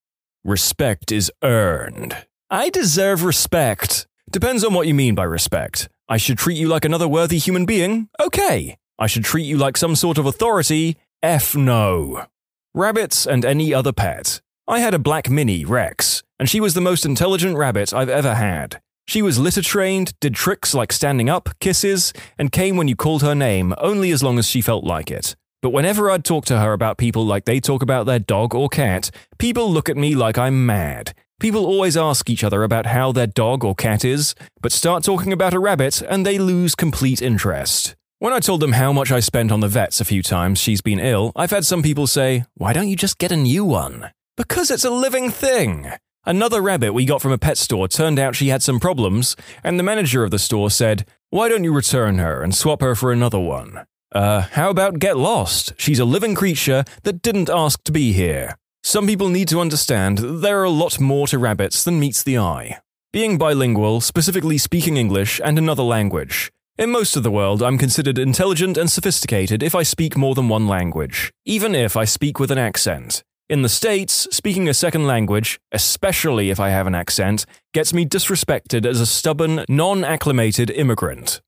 Respect 0.45 1.11
is 1.11 1.33
earned. 1.43 2.15
I 2.49 2.69
deserve 2.69 3.25
respect. 3.25 4.07
Depends 4.31 4.63
on 4.63 4.73
what 4.73 4.87
you 4.87 4.93
mean 4.93 5.15
by 5.15 5.25
respect. 5.25 5.89
I 6.07 6.15
should 6.15 6.37
treat 6.37 6.57
you 6.57 6.69
like 6.69 6.85
another 6.85 7.09
worthy 7.09 7.39
human 7.39 7.65
being? 7.65 8.07
Okay. 8.21 8.77
I 8.99 9.07
should 9.07 9.23
treat 9.23 9.45
you 9.45 9.57
like 9.57 9.77
some 9.77 9.95
sort 9.95 10.17
of 10.17 10.25
authority? 10.25 10.97
F 11.23 11.55
no. 11.55 12.25
Rabbits 12.73 13.25
and 13.25 13.45
any 13.45 13.73
other 13.73 13.93
pet. 13.93 14.41
I 14.67 14.81
had 14.81 14.93
a 14.93 14.99
black 14.99 15.29
mini, 15.29 15.63
Rex, 15.63 16.21
and 16.37 16.49
she 16.49 16.59
was 16.59 16.73
the 16.73 16.81
most 16.81 17.05
intelligent 17.05 17.57
rabbit 17.57 17.93
I've 17.93 18.09
ever 18.09 18.35
had. 18.35 18.81
She 19.07 19.21
was 19.21 19.39
litter 19.39 19.61
trained, 19.61 20.13
did 20.19 20.35
tricks 20.35 20.73
like 20.73 20.91
standing 20.91 21.29
up, 21.29 21.49
kisses, 21.61 22.11
and 22.37 22.51
came 22.51 22.75
when 22.75 22.89
you 22.89 22.95
called 22.97 23.21
her 23.21 23.33
name 23.33 23.73
only 23.77 24.11
as 24.11 24.21
long 24.21 24.37
as 24.37 24.47
she 24.47 24.61
felt 24.61 24.83
like 24.83 25.09
it. 25.09 25.35
But 25.61 25.71
whenever 25.71 26.11
I'd 26.11 26.25
talk 26.25 26.43
to 26.45 26.59
her 26.59 26.73
about 26.73 26.97
people 26.97 27.25
like 27.25 27.45
they 27.45 27.59
talk 27.61 27.81
about 27.81 28.05
their 28.05 28.19
dog 28.19 28.53
or 28.53 28.67
cat, 28.67 29.11
people 29.37 29.71
look 29.71 29.87
at 29.87 29.97
me 29.97 30.13
like 30.13 30.37
I'm 30.37 30.65
mad. 30.65 31.15
People 31.39 31.65
always 31.65 31.95
ask 31.95 32.29
each 32.29 32.43
other 32.43 32.63
about 32.63 32.87
how 32.87 33.13
their 33.13 33.27
dog 33.27 33.63
or 33.63 33.73
cat 33.73 34.03
is, 34.03 34.35
but 34.61 34.73
start 34.73 35.05
talking 35.05 35.31
about 35.31 35.53
a 35.53 35.59
rabbit 35.59 36.01
and 36.01 36.25
they 36.25 36.37
lose 36.37 36.75
complete 36.75 37.21
interest. 37.21 37.95
When 38.21 38.33
I 38.33 38.41
told 38.41 38.59
them 38.59 38.73
how 38.73 38.91
much 38.91 39.13
I 39.13 39.21
spent 39.21 39.49
on 39.49 39.61
the 39.61 39.69
vets 39.69 40.01
a 40.01 40.05
few 40.05 40.21
times 40.21 40.59
she's 40.59 40.81
been 40.81 40.99
ill, 40.99 41.31
I've 41.37 41.51
had 41.51 41.65
some 41.65 41.81
people 41.81 42.05
say, 42.05 42.43
Why 42.55 42.73
don't 42.73 42.89
you 42.89 42.97
just 42.97 43.17
get 43.17 43.31
a 43.31 43.37
new 43.37 43.63
one? 43.63 44.11
Because 44.35 44.69
it's 44.69 44.83
a 44.83 44.89
living 44.89 45.29
thing. 45.29 45.91
Another 46.25 46.61
rabbit 46.61 46.93
we 46.93 47.05
got 47.05 47.21
from 47.21 47.31
a 47.31 47.37
pet 47.37 47.57
store 47.57 47.87
turned 47.87 48.19
out 48.19 48.35
she 48.35 48.49
had 48.49 48.61
some 48.61 48.77
problems, 48.77 49.37
and 49.63 49.79
the 49.79 49.83
manager 49.83 50.25
of 50.25 50.31
the 50.31 50.37
store 50.37 50.69
said, 50.69 51.05
Why 51.29 51.47
don't 51.47 51.63
you 51.63 51.71
return 51.71 52.17
her 52.17 52.43
and 52.43 52.53
swap 52.53 52.81
her 52.81 52.93
for 52.93 53.13
another 53.13 53.39
one? 53.39 53.85
Uh, 54.11 54.41
how 54.41 54.69
about 54.69 54.99
get 54.99 55.15
lost? 55.15 55.71
She's 55.77 55.99
a 55.99 56.03
living 56.03 56.35
creature 56.35 56.83
that 57.03 57.21
didn't 57.21 57.49
ask 57.49 57.85
to 57.85 57.91
be 57.93 58.11
here. 58.11 58.57
Some 58.83 59.07
people 59.07 59.29
need 59.29 59.47
to 59.47 59.61
understand 59.61 60.17
that 60.17 60.41
there 60.41 60.59
are 60.59 60.65
a 60.65 60.69
lot 60.69 60.99
more 60.99 61.25
to 61.27 61.39
rabbits 61.39 61.85
than 61.85 62.01
meets 62.01 62.21
the 62.21 62.37
eye. 62.37 62.79
Being 63.13 63.37
bilingual, 63.37 64.01
specifically 64.01 64.57
speaking 64.57 64.97
English 64.97 65.39
and 65.41 65.57
another 65.57 65.83
language, 65.83 66.51
in 66.79 66.91
most 66.91 67.17
of 67.17 67.23
the 67.23 67.31
world, 67.31 67.61
I'm 67.61 67.77
considered 67.77 68.17
intelligent 68.17 68.77
and 68.77 68.89
sophisticated 68.89 69.61
if 69.61 69.75
I 69.75 69.83
speak 69.83 70.15
more 70.15 70.33
than 70.33 70.47
one 70.47 70.65
language, 70.65 71.29
even 71.45 71.75
if 71.75 71.97
I 71.97 72.05
speak 72.05 72.39
with 72.39 72.51
an 72.51 72.57
accent. 72.57 73.21
In 73.49 73.63
the 73.63 73.69
States, 73.69 74.29
speaking 74.31 74.69
a 74.69 74.73
second 74.73 75.05
language, 75.05 75.59
especially 75.73 76.51
if 76.51 76.59
I 76.59 76.69
have 76.69 76.87
an 76.87 76.95
accent, 76.95 77.45
gets 77.73 77.93
me 77.93 78.05
disrespected 78.05 78.85
as 78.85 79.01
a 79.01 79.05
stubborn, 79.05 79.65
non 79.67 80.05
acclimated 80.05 80.69
immigrant. 80.69 81.41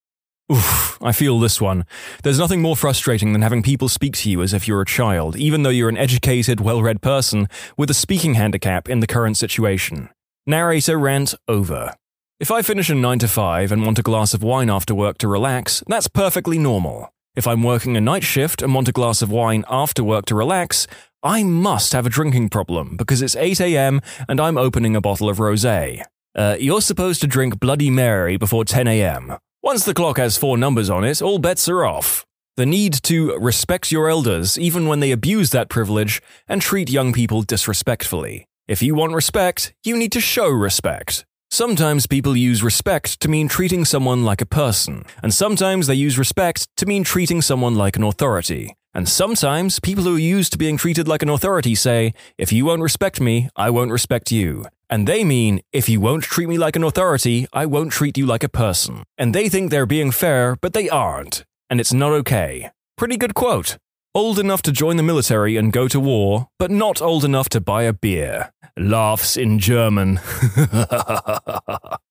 Oof, 0.51 0.97
I 1.01 1.13
feel 1.13 1.39
this 1.39 1.61
one. 1.61 1.85
There's 2.23 2.39
nothing 2.39 2.61
more 2.61 2.75
frustrating 2.75 3.31
than 3.31 3.41
having 3.41 3.63
people 3.63 3.87
speak 3.87 4.17
to 4.17 4.29
you 4.29 4.41
as 4.41 4.53
if 4.53 4.67
you're 4.67 4.81
a 4.81 4.85
child, 4.85 5.37
even 5.37 5.63
though 5.63 5.69
you're 5.69 5.87
an 5.87 5.95
educated, 5.95 6.59
well 6.59 6.81
read 6.81 7.01
person 7.01 7.47
with 7.77 7.89
a 7.89 7.93
speaking 7.93 8.33
handicap 8.33 8.89
in 8.89 8.99
the 8.99 9.07
current 9.07 9.37
situation. 9.37 10.09
Narrator 10.45 10.99
rant 10.99 11.35
over. 11.47 11.93
If 12.41 12.49
I 12.49 12.63
finish 12.63 12.89
a 12.89 12.95
9 12.95 13.19
to 13.19 13.27
5 13.27 13.71
and 13.71 13.85
want 13.85 13.99
a 13.99 14.01
glass 14.01 14.33
of 14.33 14.41
wine 14.41 14.67
after 14.67 14.95
work 14.95 15.19
to 15.19 15.27
relax, 15.27 15.83
that's 15.85 16.07
perfectly 16.07 16.57
normal. 16.57 17.13
If 17.35 17.45
I'm 17.47 17.61
working 17.61 17.95
a 17.95 18.01
night 18.01 18.23
shift 18.23 18.63
and 18.63 18.73
want 18.73 18.87
a 18.87 18.91
glass 18.91 19.21
of 19.21 19.29
wine 19.29 19.63
after 19.69 20.03
work 20.03 20.25
to 20.25 20.33
relax, 20.33 20.87
I 21.21 21.43
must 21.43 21.93
have 21.93 22.07
a 22.07 22.09
drinking 22.09 22.49
problem 22.49 22.97
because 22.97 23.21
it's 23.21 23.35
8 23.35 23.61
am 23.61 24.01
and 24.27 24.41
I'm 24.41 24.57
opening 24.57 24.95
a 24.95 25.01
bottle 25.01 25.29
of 25.29 25.37
rosé. 25.37 26.03
Uh, 26.35 26.57
you're 26.59 26.81
supposed 26.81 27.21
to 27.21 27.27
drink 27.27 27.59
Bloody 27.59 27.91
Mary 27.91 28.37
before 28.37 28.65
10 28.65 28.87
am. 28.87 29.37
Once 29.61 29.85
the 29.85 29.93
clock 29.93 30.17
has 30.17 30.35
four 30.35 30.57
numbers 30.57 30.89
on 30.89 31.03
it, 31.03 31.21
all 31.21 31.37
bets 31.37 31.69
are 31.69 31.85
off. 31.85 32.25
The 32.57 32.65
need 32.65 32.93
to 33.03 33.37
respect 33.37 33.91
your 33.91 34.09
elders 34.09 34.57
even 34.57 34.87
when 34.87 34.99
they 34.99 35.11
abuse 35.11 35.51
that 35.51 35.69
privilege 35.69 36.23
and 36.47 36.59
treat 36.59 36.89
young 36.89 37.13
people 37.13 37.43
disrespectfully. 37.43 38.47
If 38.67 38.81
you 38.81 38.95
want 38.95 39.13
respect, 39.13 39.75
you 39.83 39.95
need 39.95 40.11
to 40.13 40.19
show 40.19 40.49
respect. 40.49 41.23
Sometimes 41.53 42.07
people 42.07 42.37
use 42.37 42.63
respect 42.63 43.19
to 43.19 43.27
mean 43.27 43.49
treating 43.49 43.83
someone 43.83 44.23
like 44.23 44.39
a 44.39 44.45
person, 44.45 45.03
and 45.21 45.33
sometimes 45.33 45.85
they 45.85 45.95
use 45.95 46.17
respect 46.17 46.69
to 46.77 46.85
mean 46.85 47.03
treating 47.03 47.41
someone 47.41 47.75
like 47.75 47.97
an 47.97 48.03
authority. 48.03 48.73
And 48.93 49.07
sometimes 49.09 49.77
people 49.77 50.05
who 50.05 50.15
are 50.15 50.29
used 50.37 50.53
to 50.53 50.57
being 50.57 50.77
treated 50.77 51.09
like 51.09 51.23
an 51.23 51.27
authority 51.27 51.75
say, 51.75 52.13
if 52.37 52.53
you 52.53 52.63
won't 52.63 52.81
respect 52.81 53.19
me, 53.19 53.49
I 53.57 53.69
won't 53.69 53.91
respect 53.91 54.31
you. 54.31 54.63
And 54.89 55.05
they 55.09 55.25
mean, 55.25 55.59
if 55.73 55.89
you 55.89 55.99
won't 55.99 56.23
treat 56.23 56.47
me 56.47 56.57
like 56.57 56.77
an 56.77 56.85
authority, 56.85 57.45
I 57.51 57.65
won't 57.65 57.91
treat 57.91 58.17
you 58.17 58.25
like 58.25 58.45
a 58.45 58.49
person. 58.49 59.03
And 59.17 59.35
they 59.35 59.49
think 59.49 59.71
they're 59.71 59.85
being 59.85 60.11
fair, 60.11 60.55
but 60.61 60.71
they 60.71 60.87
aren't. 60.87 61.43
And 61.69 61.81
it's 61.81 61.91
not 61.91 62.13
okay. 62.13 62.69
Pretty 62.95 63.17
good 63.17 63.33
quote. 63.33 63.75
Old 64.13 64.39
enough 64.39 64.61
to 64.63 64.73
join 64.73 64.97
the 64.97 65.03
military 65.03 65.55
and 65.55 65.71
go 65.71 65.87
to 65.87 65.97
war, 65.97 66.49
but 66.59 66.69
not 66.69 67.01
old 67.01 67.23
enough 67.23 67.47
to 67.47 67.61
buy 67.61 67.83
a 67.83 67.93
beer. 67.93 68.51
Laughs 68.75 69.37
in 69.37 69.57
German. 69.57 70.19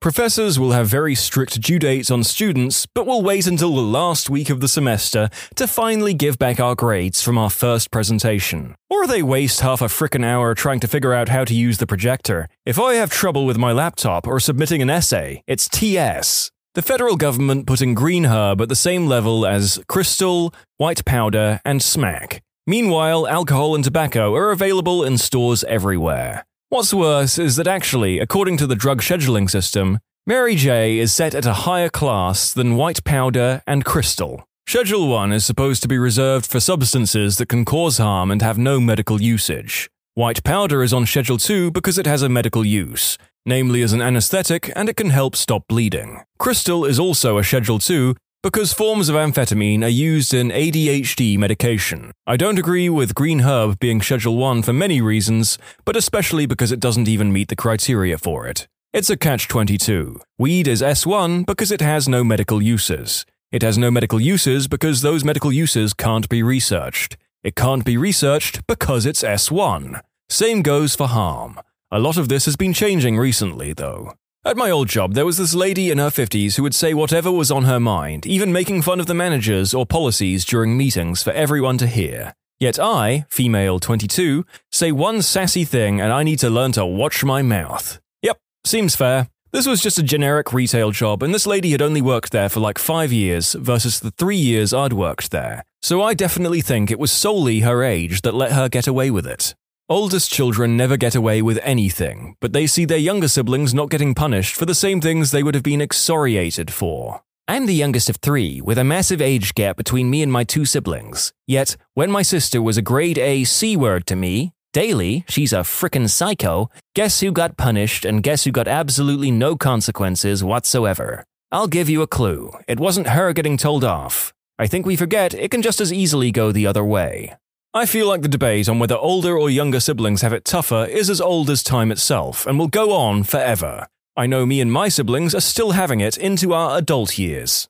Professors 0.00 0.58
will 0.60 0.72
have 0.72 0.86
very 0.86 1.14
strict 1.14 1.60
due 1.60 1.78
dates 1.78 2.10
on 2.10 2.22
students, 2.22 2.86
but 2.86 3.06
will 3.06 3.22
wait 3.22 3.46
until 3.46 3.74
the 3.74 3.80
last 3.80 4.28
week 4.28 4.50
of 4.50 4.60
the 4.60 4.68
semester 4.68 5.30
to 5.56 5.66
finally 5.66 6.12
give 6.12 6.38
back 6.38 6.60
our 6.60 6.74
grades 6.74 7.22
from 7.22 7.38
our 7.38 7.50
first 7.50 7.90
presentation. 7.90 8.74
Or 8.90 9.06
they 9.06 9.22
waste 9.22 9.62
half 9.62 9.80
a 9.80 9.86
frickin' 9.86 10.24
hour 10.24 10.54
trying 10.54 10.80
to 10.80 10.88
figure 10.88 11.14
out 11.14 11.30
how 11.30 11.44
to 11.44 11.54
use 11.54 11.78
the 11.78 11.86
projector. 11.86 12.48
If 12.64 12.78
I 12.78 12.94
have 12.94 13.10
trouble 13.10 13.46
with 13.46 13.56
my 13.56 13.72
laptop 13.72 14.26
or 14.26 14.38
submitting 14.38 14.82
an 14.82 14.90
essay, 14.90 15.42
it's 15.46 15.68
TS. 15.68 16.50
The 16.74 16.82
federal 16.82 17.16
government 17.16 17.66
putting 17.66 17.94
Green 17.94 18.24
Herb 18.24 18.60
at 18.60 18.68
the 18.68 18.76
same 18.76 19.06
level 19.06 19.46
as 19.46 19.80
Crystal, 19.88 20.52
White 20.76 21.06
Powder, 21.06 21.60
and 21.64 21.82
Smack. 21.82 22.42
Meanwhile, 22.66 23.26
alcohol 23.26 23.74
and 23.74 23.82
tobacco 23.82 24.34
are 24.34 24.50
available 24.50 25.02
in 25.02 25.16
stores 25.16 25.64
everywhere. 25.64 26.44
What's 26.68 26.92
worse 26.92 27.38
is 27.38 27.54
that 27.56 27.68
actually, 27.68 28.18
according 28.18 28.56
to 28.56 28.66
the 28.66 28.74
drug 28.74 29.00
scheduling 29.00 29.48
system, 29.48 30.00
Mary 30.26 30.56
J 30.56 30.98
is 30.98 31.12
set 31.12 31.32
at 31.32 31.46
a 31.46 31.62
higher 31.64 31.88
class 31.88 32.52
than 32.52 32.74
white 32.74 33.04
powder 33.04 33.62
and 33.68 33.84
crystal. 33.84 34.42
Schedule 34.66 35.06
1 35.06 35.30
is 35.30 35.46
supposed 35.46 35.80
to 35.82 35.88
be 35.88 35.96
reserved 35.96 36.44
for 36.44 36.58
substances 36.58 37.36
that 37.38 37.48
can 37.48 37.64
cause 37.64 37.98
harm 37.98 38.32
and 38.32 38.42
have 38.42 38.58
no 38.58 38.80
medical 38.80 39.22
usage. 39.22 39.88
White 40.14 40.42
powder 40.42 40.82
is 40.82 40.92
on 40.92 41.06
Schedule 41.06 41.38
2 41.38 41.70
because 41.70 41.98
it 41.98 42.06
has 42.06 42.22
a 42.22 42.28
medical 42.28 42.64
use, 42.64 43.16
namely 43.44 43.80
as 43.82 43.92
an 43.92 44.02
anesthetic 44.02 44.72
and 44.74 44.88
it 44.88 44.96
can 44.96 45.10
help 45.10 45.36
stop 45.36 45.62
bleeding. 45.68 46.22
Crystal 46.36 46.84
is 46.84 46.98
also 46.98 47.38
a 47.38 47.44
Schedule 47.44 47.78
2 47.78 48.16
because 48.46 48.72
forms 48.72 49.08
of 49.08 49.16
amphetamine 49.16 49.82
are 49.82 49.88
used 49.88 50.32
in 50.32 50.50
ADHD 50.50 51.36
medication. 51.36 52.12
I 52.28 52.36
don't 52.36 52.60
agree 52.60 52.88
with 52.88 53.12
Green 53.12 53.40
Herb 53.40 53.80
being 53.80 54.00
Schedule 54.00 54.36
1 54.36 54.62
for 54.62 54.72
many 54.72 55.00
reasons, 55.00 55.58
but 55.84 55.96
especially 55.96 56.46
because 56.46 56.70
it 56.70 56.78
doesn't 56.78 57.08
even 57.08 57.32
meet 57.32 57.48
the 57.48 57.56
criteria 57.56 58.18
for 58.18 58.46
it. 58.46 58.68
It's 58.92 59.10
a 59.10 59.16
catch 59.16 59.48
22. 59.48 60.20
Weed 60.38 60.68
is 60.68 60.80
S1 60.80 61.44
because 61.44 61.72
it 61.72 61.80
has 61.80 62.08
no 62.08 62.22
medical 62.22 62.62
uses. 62.62 63.26
It 63.50 63.62
has 63.62 63.78
no 63.78 63.90
medical 63.90 64.20
uses 64.20 64.68
because 64.68 65.02
those 65.02 65.24
medical 65.24 65.52
uses 65.52 65.92
can't 65.92 66.28
be 66.28 66.44
researched. 66.44 67.16
It 67.42 67.56
can't 67.56 67.84
be 67.84 67.96
researched 67.96 68.64
because 68.68 69.06
it's 69.06 69.24
S1. 69.24 70.00
Same 70.28 70.62
goes 70.62 70.94
for 70.94 71.08
harm. 71.08 71.58
A 71.90 71.98
lot 71.98 72.16
of 72.16 72.28
this 72.28 72.44
has 72.44 72.54
been 72.54 72.72
changing 72.72 73.18
recently, 73.18 73.72
though. 73.72 74.12
At 74.46 74.56
my 74.56 74.70
old 74.70 74.88
job, 74.88 75.14
there 75.14 75.26
was 75.26 75.38
this 75.38 75.56
lady 75.56 75.90
in 75.90 75.98
her 75.98 76.08
50s 76.08 76.54
who 76.54 76.62
would 76.62 76.72
say 76.72 76.94
whatever 76.94 77.32
was 77.32 77.50
on 77.50 77.64
her 77.64 77.80
mind, 77.80 78.26
even 78.26 78.52
making 78.52 78.82
fun 78.82 79.00
of 79.00 79.06
the 79.06 79.12
managers 79.12 79.74
or 79.74 79.84
policies 79.84 80.44
during 80.44 80.76
meetings 80.76 81.20
for 81.20 81.32
everyone 81.32 81.78
to 81.78 81.86
hear. 81.88 82.32
Yet 82.60 82.78
I, 82.78 83.26
female 83.28 83.80
22, 83.80 84.46
say 84.70 84.92
one 84.92 85.20
sassy 85.22 85.64
thing 85.64 86.00
and 86.00 86.12
I 86.12 86.22
need 86.22 86.38
to 86.38 86.48
learn 86.48 86.70
to 86.72 86.86
watch 86.86 87.24
my 87.24 87.42
mouth. 87.42 87.98
Yep, 88.22 88.38
seems 88.64 88.94
fair. 88.94 89.26
This 89.50 89.66
was 89.66 89.82
just 89.82 89.98
a 89.98 90.02
generic 90.04 90.52
retail 90.52 90.92
job, 90.92 91.24
and 91.24 91.34
this 91.34 91.48
lady 91.48 91.72
had 91.72 91.82
only 91.82 92.00
worked 92.00 92.30
there 92.30 92.48
for 92.48 92.60
like 92.60 92.78
five 92.78 93.12
years 93.12 93.54
versus 93.54 93.98
the 93.98 94.12
three 94.12 94.36
years 94.36 94.72
I'd 94.72 94.92
worked 94.92 95.32
there. 95.32 95.64
So 95.82 96.04
I 96.04 96.14
definitely 96.14 96.60
think 96.60 96.92
it 96.92 97.00
was 97.00 97.10
solely 97.10 97.60
her 97.60 97.82
age 97.82 98.22
that 98.22 98.32
let 98.32 98.52
her 98.52 98.68
get 98.68 98.86
away 98.86 99.10
with 99.10 99.26
it. 99.26 99.56
Oldest 99.88 100.32
children 100.32 100.76
never 100.76 100.96
get 100.96 101.14
away 101.14 101.40
with 101.42 101.60
anything, 101.62 102.34
but 102.40 102.52
they 102.52 102.66
see 102.66 102.84
their 102.84 102.98
younger 102.98 103.28
siblings 103.28 103.72
not 103.72 103.88
getting 103.88 104.16
punished 104.16 104.56
for 104.56 104.66
the 104.66 104.74
same 104.74 105.00
things 105.00 105.30
they 105.30 105.44
would 105.44 105.54
have 105.54 105.62
been 105.62 105.80
exoriated 105.80 106.72
for. 106.72 107.22
I'm 107.46 107.66
the 107.66 107.74
youngest 107.74 108.10
of 108.10 108.16
three, 108.16 108.60
with 108.60 108.78
a 108.78 108.82
massive 108.82 109.22
age 109.22 109.54
gap 109.54 109.76
between 109.76 110.10
me 110.10 110.24
and 110.24 110.32
my 110.32 110.42
two 110.42 110.64
siblings. 110.64 111.32
Yet, 111.46 111.76
when 111.94 112.10
my 112.10 112.22
sister 112.22 112.60
was 112.60 112.76
a 112.76 112.82
grade 112.82 113.16
A 113.16 113.44
C 113.44 113.76
word 113.76 114.06
to 114.06 114.16
me, 114.16 114.52
daily, 114.72 115.24
she's 115.28 115.52
a 115.52 115.58
frickin' 115.58 116.10
psycho, 116.10 116.68
guess 116.96 117.20
who 117.20 117.30
got 117.30 117.56
punished 117.56 118.04
and 118.04 118.24
guess 118.24 118.42
who 118.42 118.50
got 118.50 118.66
absolutely 118.66 119.30
no 119.30 119.54
consequences 119.54 120.42
whatsoever? 120.42 121.22
I'll 121.52 121.68
give 121.68 121.88
you 121.88 122.02
a 122.02 122.08
clue. 122.08 122.52
It 122.66 122.80
wasn't 122.80 123.10
her 123.10 123.32
getting 123.32 123.56
told 123.56 123.84
off. 123.84 124.34
I 124.58 124.66
think 124.66 124.84
we 124.84 124.96
forget 124.96 125.32
it 125.32 125.52
can 125.52 125.62
just 125.62 125.80
as 125.80 125.92
easily 125.92 126.32
go 126.32 126.50
the 126.50 126.66
other 126.66 126.84
way. 126.84 127.36
I 127.76 127.84
feel 127.84 128.08
like 128.08 128.22
the 128.22 128.28
debate 128.28 128.70
on 128.70 128.78
whether 128.78 128.96
older 128.96 129.36
or 129.36 129.50
younger 129.50 129.80
siblings 129.80 130.22
have 130.22 130.32
it 130.32 130.46
tougher 130.46 130.86
is 130.86 131.10
as 131.10 131.20
old 131.20 131.50
as 131.50 131.62
time 131.62 131.92
itself 131.92 132.46
and 132.46 132.58
will 132.58 132.68
go 132.68 132.92
on 132.92 133.22
forever. 133.22 133.86
I 134.16 134.24
know 134.26 134.46
me 134.46 134.62
and 134.62 134.72
my 134.72 134.88
siblings 134.88 135.34
are 135.34 135.42
still 135.42 135.72
having 135.72 136.00
it 136.00 136.16
into 136.16 136.54
our 136.54 136.78
adult 136.78 137.18
years. 137.18 137.68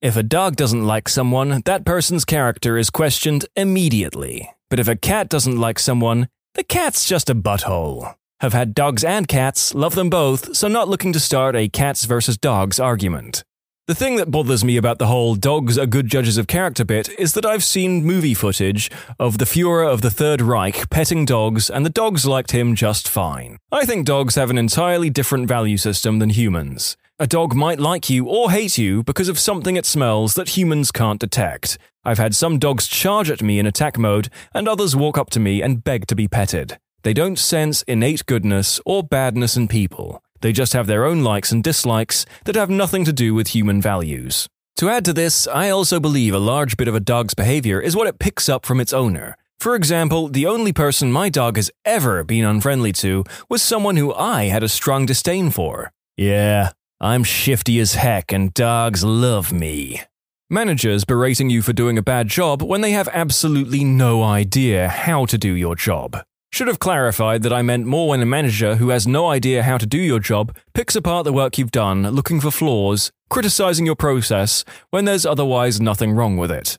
If 0.00 0.16
a 0.16 0.22
dog 0.22 0.54
doesn't 0.54 0.86
like 0.86 1.08
someone, 1.08 1.62
that 1.64 1.84
person's 1.84 2.24
character 2.24 2.78
is 2.78 2.90
questioned 2.90 3.44
immediately. 3.56 4.48
But 4.68 4.78
if 4.78 4.86
a 4.86 4.94
cat 4.94 5.28
doesn't 5.28 5.58
like 5.58 5.80
someone, 5.80 6.28
the 6.54 6.62
cat's 6.62 7.04
just 7.04 7.28
a 7.28 7.34
butthole. 7.34 8.14
Have 8.38 8.52
had 8.52 8.72
dogs 8.72 9.02
and 9.02 9.26
cats, 9.26 9.74
love 9.74 9.96
them 9.96 10.10
both, 10.10 10.54
so 10.54 10.68
not 10.68 10.88
looking 10.88 11.12
to 11.12 11.18
start 11.18 11.56
a 11.56 11.68
cats 11.68 12.04
versus 12.04 12.38
dogs 12.38 12.78
argument. 12.78 13.42
The 13.86 13.94
thing 13.96 14.14
that 14.16 14.30
bothers 14.30 14.62
me 14.62 14.76
about 14.76 15.00
the 15.00 15.08
whole 15.08 15.34
dogs 15.34 15.76
are 15.76 15.84
good 15.84 16.06
judges 16.06 16.38
of 16.38 16.46
character 16.46 16.84
bit 16.84 17.08
is 17.18 17.32
that 17.32 17.44
I've 17.44 17.64
seen 17.64 18.04
movie 18.04 18.34
footage 18.34 18.88
of 19.18 19.38
the 19.38 19.44
Fuhrer 19.44 19.92
of 19.92 20.00
the 20.00 20.12
Third 20.12 20.40
Reich 20.40 20.88
petting 20.90 21.24
dogs, 21.24 21.68
and 21.68 21.84
the 21.84 21.90
dogs 21.90 22.24
liked 22.24 22.52
him 22.52 22.76
just 22.76 23.08
fine. 23.08 23.58
I 23.72 23.84
think 23.84 24.06
dogs 24.06 24.36
have 24.36 24.48
an 24.48 24.58
entirely 24.58 25.10
different 25.10 25.48
value 25.48 25.76
system 25.76 26.20
than 26.20 26.30
humans. 26.30 26.96
A 27.18 27.26
dog 27.26 27.56
might 27.56 27.80
like 27.80 28.08
you 28.08 28.26
or 28.26 28.52
hate 28.52 28.78
you 28.78 29.02
because 29.02 29.28
of 29.28 29.40
something 29.40 29.74
it 29.74 29.86
smells 29.86 30.34
that 30.34 30.50
humans 30.50 30.92
can't 30.92 31.18
detect. 31.18 31.76
I've 32.04 32.18
had 32.18 32.36
some 32.36 32.60
dogs 32.60 32.86
charge 32.86 33.28
at 33.28 33.42
me 33.42 33.58
in 33.58 33.66
attack 33.66 33.98
mode, 33.98 34.28
and 34.54 34.68
others 34.68 34.94
walk 34.94 35.18
up 35.18 35.30
to 35.30 35.40
me 35.40 35.62
and 35.62 35.82
beg 35.82 36.06
to 36.06 36.14
be 36.14 36.28
petted. 36.28 36.78
They 37.02 37.12
don't 37.12 37.40
sense 37.40 37.82
innate 37.88 38.24
goodness 38.26 38.80
or 38.86 39.02
badness 39.02 39.56
in 39.56 39.66
people. 39.66 40.22
They 40.40 40.52
just 40.52 40.72
have 40.72 40.86
their 40.86 41.04
own 41.04 41.22
likes 41.22 41.52
and 41.52 41.62
dislikes 41.62 42.26
that 42.44 42.56
have 42.56 42.70
nothing 42.70 43.04
to 43.04 43.12
do 43.12 43.34
with 43.34 43.48
human 43.48 43.80
values. 43.80 44.46
To 44.78 44.88
add 44.88 45.04
to 45.04 45.12
this, 45.12 45.46
I 45.46 45.68
also 45.68 46.00
believe 46.00 46.34
a 46.34 46.38
large 46.38 46.76
bit 46.76 46.88
of 46.88 46.94
a 46.94 47.00
dog's 47.00 47.34
behavior 47.34 47.80
is 47.80 47.94
what 47.94 48.06
it 48.06 48.18
picks 48.18 48.48
up 48.48 48.64
from 48.64 48.80
its 48.80 48.92
owner. 48.92 49.36
For 49.58 49.74
example, 49.74 50.28
the 50.28 50.46
only 50.46 50.72
person 50.72 51.12
my 51.12 51.28
dog 51.28 51.56
has 51.56 51.70
ever 51.84 52.24
been 52.24 52.46
unfriendly 52.46 52.92
to 52.92 53.24
was 53.50 53.60
someone 53.62 53.98
who 53.98 54.14
I 54.14 54.44
had 54.44 54.62
a 54.62 54.70
strong 54.70 55.04
disdain 55.04 55.50
for. 55.50 55.92
Yeah, 56.16 56.70
I'm 56.98 57.24
shifty 57.24 57.78
as 57.78 57.94
heck 57.94 58.32
and 58.32 58.54
dogs 58.54 59.04
love 59.04 59.52
me. 59.52 60.00
Managers 60.48 61.04
berating 61.04 61.50
you 61.50 61.60
for 61.60 61.74
doing 61.74 61.98
a 61.98 62.02
bad 62.02 62.28
job 62.28 62.62
when 62.62 62.80
they 62.80 62.92
have 62.92 63.08
absolutely 63.12 63.84
no 63.84 64.22
idea 64.22 64.88
how 64.88 65.26
to 65.26 65.36
do 65.36 65.52
your 65.52 65.76
job. 65.76 66.24
Should 66.52 66.66
have 66.66 66.80
clarified 66.80 67.42
that 67.42 67.52
I 67.52 67.62
meant 67.62 67.86
more 67.86 68.08
when 68.08 68.20
a 68.20 68.26
manager 68.26 68.74
who 68.76 68.88
has 68.88 69.06
no 69.06 69.28
idea 69.28 69.62
how 69.62 69.78
to 69.78 69.86
do 69.86 69.98
your 69.98 70.18
job 70.18 70.54
picks 70.74 70.96
apart 70.96 71.24
the 71.24 71.32
work 71.32 71.56
you've 71.56 71.70
done, 71.70 72.02
looking 72.10 72.40
for 72.40 72.50
flaws, 72.50 73.12
criticizing 73.30 73.86
your 73.86 73.94
process 73.94 74.64
when 74.90 75.04
there's 75.04 75.24
otherwise 75.24 75.80
nothing 75.80 76.12
wrong 76.12 76.36
with 76.36 76.50
it. 76.50 76.76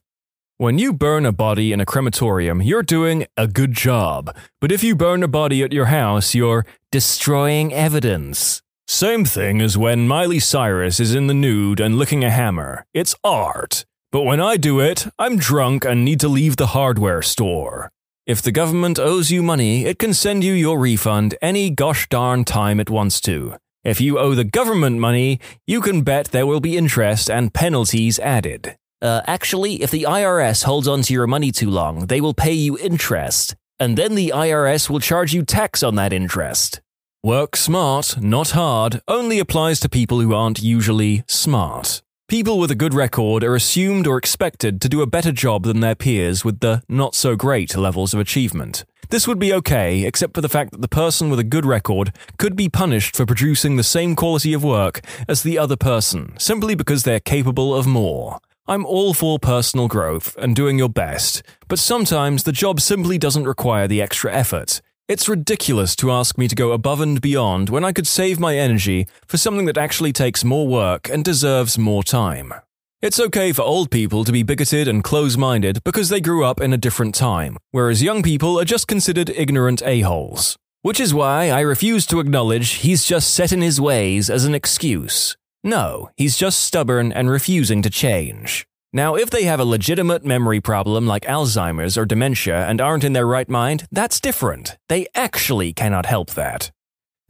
When 0.57 0.77
you 0.77 0.93
burn 0.93 1.25
a 1.25 1.31
body 1.31 1.71
in 1.71 1.79
a 1.79 1.85
crematorium, 1.85 2.61
you're 2.61 2.83
doing 2.83 3.25
a 3.37 3.47
good 3.47 3.71
job. 3.71 4.35
But 4.59 4.71
if 4.71 4.83
you 4.83 4.95
burn 4.95 5.23
a 5.23 5.27
body 5.27 5.63
at 5.63 5.73
your 5.73 5.85
house, 5.85 6.35
you're 6.35 6.65
destroying 6.91 7.73
evidence. 7.73 8.61
Same 8.87 9.23
thing 9.23 9.61
as 9.61 9.77
when 9.77 10.07
Miley 10.07 10.39
Cyrus 10.39 10.99
is 10.99 11.15
in 11.15 11.27
the 11.27 11.33
nude 11.33 11.79
and 11.79 11.97
licking 11.97 12.25
a 12.25 12.29
hammer. 12.29 12.85
It's 12.93 13.15
art. 13.23 13.85
But 14.11 14.23
when 14.23 14.41
I 14.41 14.57
do 14.57 14.81
it, 14.81 15.07
I'm 15.17 15.37
drunk 15.37 15.85
and 15.85 16.03
need 16.03 16.19
to 16.19 16.27
leave 16.27 16.57
the 16.57 16.67
hardware 16.67 17.21
store. 17.21 17.89
If 18.27 18.43
the 18.43 18.51
government 18.51 18.99
owes 18.99 19.31
you 19.31 19.41
money, 19.41 19.85
it 19.85 19.97
can 19.97 20.13
send 20.13 20.43
you 20.43 20.53
your 20.53 20.77
refund 20.77 21.33
any 21.41 21.71
gosh 21.71 22.07
darn 22.07 22.43
time 22.43 22.79
it 22.79 22.89
wants 22.89 23.19
to. 23.21 23.55
If 23.83 23.99
you 23.99 24.19
owe 24.19 24.35
the 24.35 24.43
government 24.43 24.99
money, 24.99 25.39
you 25.65 25.81
can 25.81 26.03
bet 26.03 26.27
there 26.27 26.45
will 26.45 26.59
be 26.59 26.77
interest 26.77 27.31
and 27.31 27.51
penalties 27.51 28.19
added. 28.19 28.77
Uh, 29.01 29.21
actually, 29.25 29.81
if 29.81 29.89
the 29.89 30.03
IRS 30.03 30.65
holds 30.65 30.87
onto 30.87 31.15
your 31.15 31.25
money 31.25 31.51
too 31.51 31.71
long, 31.71 32.05
they 32.05 32.21
will 32.21 32.35
pay 32.35 32.53
you 32.53 32.77
interest. 32.77 33.55
And 33.79 33.97
then 33.97 34.13
the 34.13 34.31
IRS 34.35 34.87
will 34.87 34.99
charge 34.99 35.33
you 35.33 35.41
tax 35.41 35.81
on 35.81 35.95
that 35.95 36.13
interest. 36.13 36.79
Work 37.23 37.55
smart, 37.55 38.21
not 38.21 38.51
hard, 38.51 39.01
only 39.07 39.39
applies 39.39 39.79
to 39.79 39.89
people 39.89 40.21
who 40.21 40.35
aren't 40.35 40.61
usually 40.61 41.23
smart. 41.27 42.03
People 42.31 42.59
with 42.59 42.71
a 42.71 42.75
good 42.75 42.93
record 42.93 43.43
are 43.43 43.55
assumed 43.55 44.07
or 44.07 44.17
expected 44.17 44.79
to 44.79 44.87
do 44.87 45.01
a 45.01 45.05
better 45.05 45.33
job 45.33 45.63
than 45.63 45.81
their 45.81 45.95
peers 45.95 46.45
with 46.45 46.61
the 46.61 46.81
not 46.87 47.13
so 47.13 47.35
great 47.35 47.75
levels 47.75 48.13
of 48.13 48.21
achievement. 48.21 48.85
This 49.09 49.27
would 49.27 49.37
be 49.37 49.51
okay, 49.51 50.05
except 50.05 50.33
for 50.35 50.39
the 50.39 50.47
fact 50.47 50.71
that 50.71 50.79
the 50.79 50.87
person 50.87 51.29
with 51.29 51.39
a 51.39 51.43
good 51.43 51.65
record 51.65 52.13
could 52.37 52.55
be 52.55 52.69
punished 52.69 53.17
for 53.17 53.25
producing 53.25 53.75
the 53.75 53.83
same 53.83 54.15
quality 54.15 54.53
of 54.53 54.63
work 54.63 55.01
as 55.27 55.43
the 55.43 55.57
other 55.57 55.75
person, 55.75 56.33
simply 56.39 56.73
because 56.73 57.03
they're 57.03 57.19
capable 57.19 57.75
of 57.75 57.85
more. 57.85 58.39
I'm 58.65 58.85
all 58.85 59.13
for 59.13 59.37
personal 59.37 59.89
growth 59.89 60.37
and 60.37 60.55
doing 60.55 60.77
your 60.77 60.87
best, 60.87 61.43
but 61.67 61.79
sometimes 61.79 62.43
the 62.43 62.53
job 62.53 62.79
simply 62.79 63.17
doesn't 63.17 63.43
require 63.43 63.89
the 63.89 64.01
extra 64.01 64.33
effort. 64.33 64.79
It's 65.07 65.27
ridiculous 65.27 65.95
to 65.97 66.11
ask 66.11 66.37
me 66.37 66.47
to 66.47 66.55
go 66.55 66.71
above 66.71 67.01
and 67.01 67.19
beyond 67.19 67.69
when 67.69 67.83
I 67.83 67.91
could 67.91 68.07
save 68.07 68.39
my 68.39 68.57
energy 68.57 69.07
for 69.27 69.37
something 69.37 69.65
that 69.65 69.77
actually 69.77 70.13
takes 70.13 70.43
more 70.43 70.67
work 70.67 71.09
and 71.09 71.23
deserves 71.25 71.77
more 71.77 72.03
time. 72.03 72.53
It's 73.01 73.19
okay 73.19 73.51
for 73.51 73.63
old 73.63 73.91
people 73.91 74.23
to 74.23 74.31
be 74.31 74.43
bigoted 74.43 74.87
and 74.87 75.03
close 75.03 75.35
minded 75.35 75.83
because 75.83 76.09
they 76.09 76.21
grew 76.21 76.45
up 76.45 76.61
in 76.61 76.71
a 76.71 76.77
different 76.77 77.15
time, 77.15 77.57
whereas 77.71 78.03
young 78.03 78.21
people 78.21 78.59
are 78.59 78.63
just 78.63 78.87
considered 78.87 79.31
ignorant 79.31 79.81
a-holes. 79.83 80.55
Which 80.83 80.99
is 80.99 81.13
why 81.13 81.49
I 81.49 81.61
refuse 81.61 82.05
to 82.05 82.19
acknowledge 82.19 82.73
he's 82.75 83.03
just 83.03 83.33
set 83.33 83.51
in 83.51 83.61
his 83.61 83.81
ways 83.81 84.29
as 84.29 84.45
an 84.45 84.55
excuse. 84.55 85.35
No, 85.63 86.09
he's 86.15 86.37
just 86.37 86.61
stubborn 86.61 87.11
and 87.11 87.29
refusing 87.29 87.81
to 87.81 87.89
change. 87.89 88.65
Now, 88.93 89.15
if 89.15 89.29
they 89.29 89.43
have 89.43 89.61
a 89.61 89.65
legitimate 89.65 90.25
memory 90.25 90.59
problem 90.59 91.07
like 91.07 91.23
Alzheimer's 91.23 91.97
or 91.97 92.05
dementia 92.05 92.65
and 92.67 92.81
aren't 92.81 93.05
in 93.05 93.13
their 93.13 93.25
right 93.25 93.47
mind, 93.47 93.87
that's 93.89 94.19
different. 94.19 94.77
They 94.89 95.07
actually 95.15 95.71
cannot 95.71 96.05
help 96.05 96.31
that. 96.31 96.71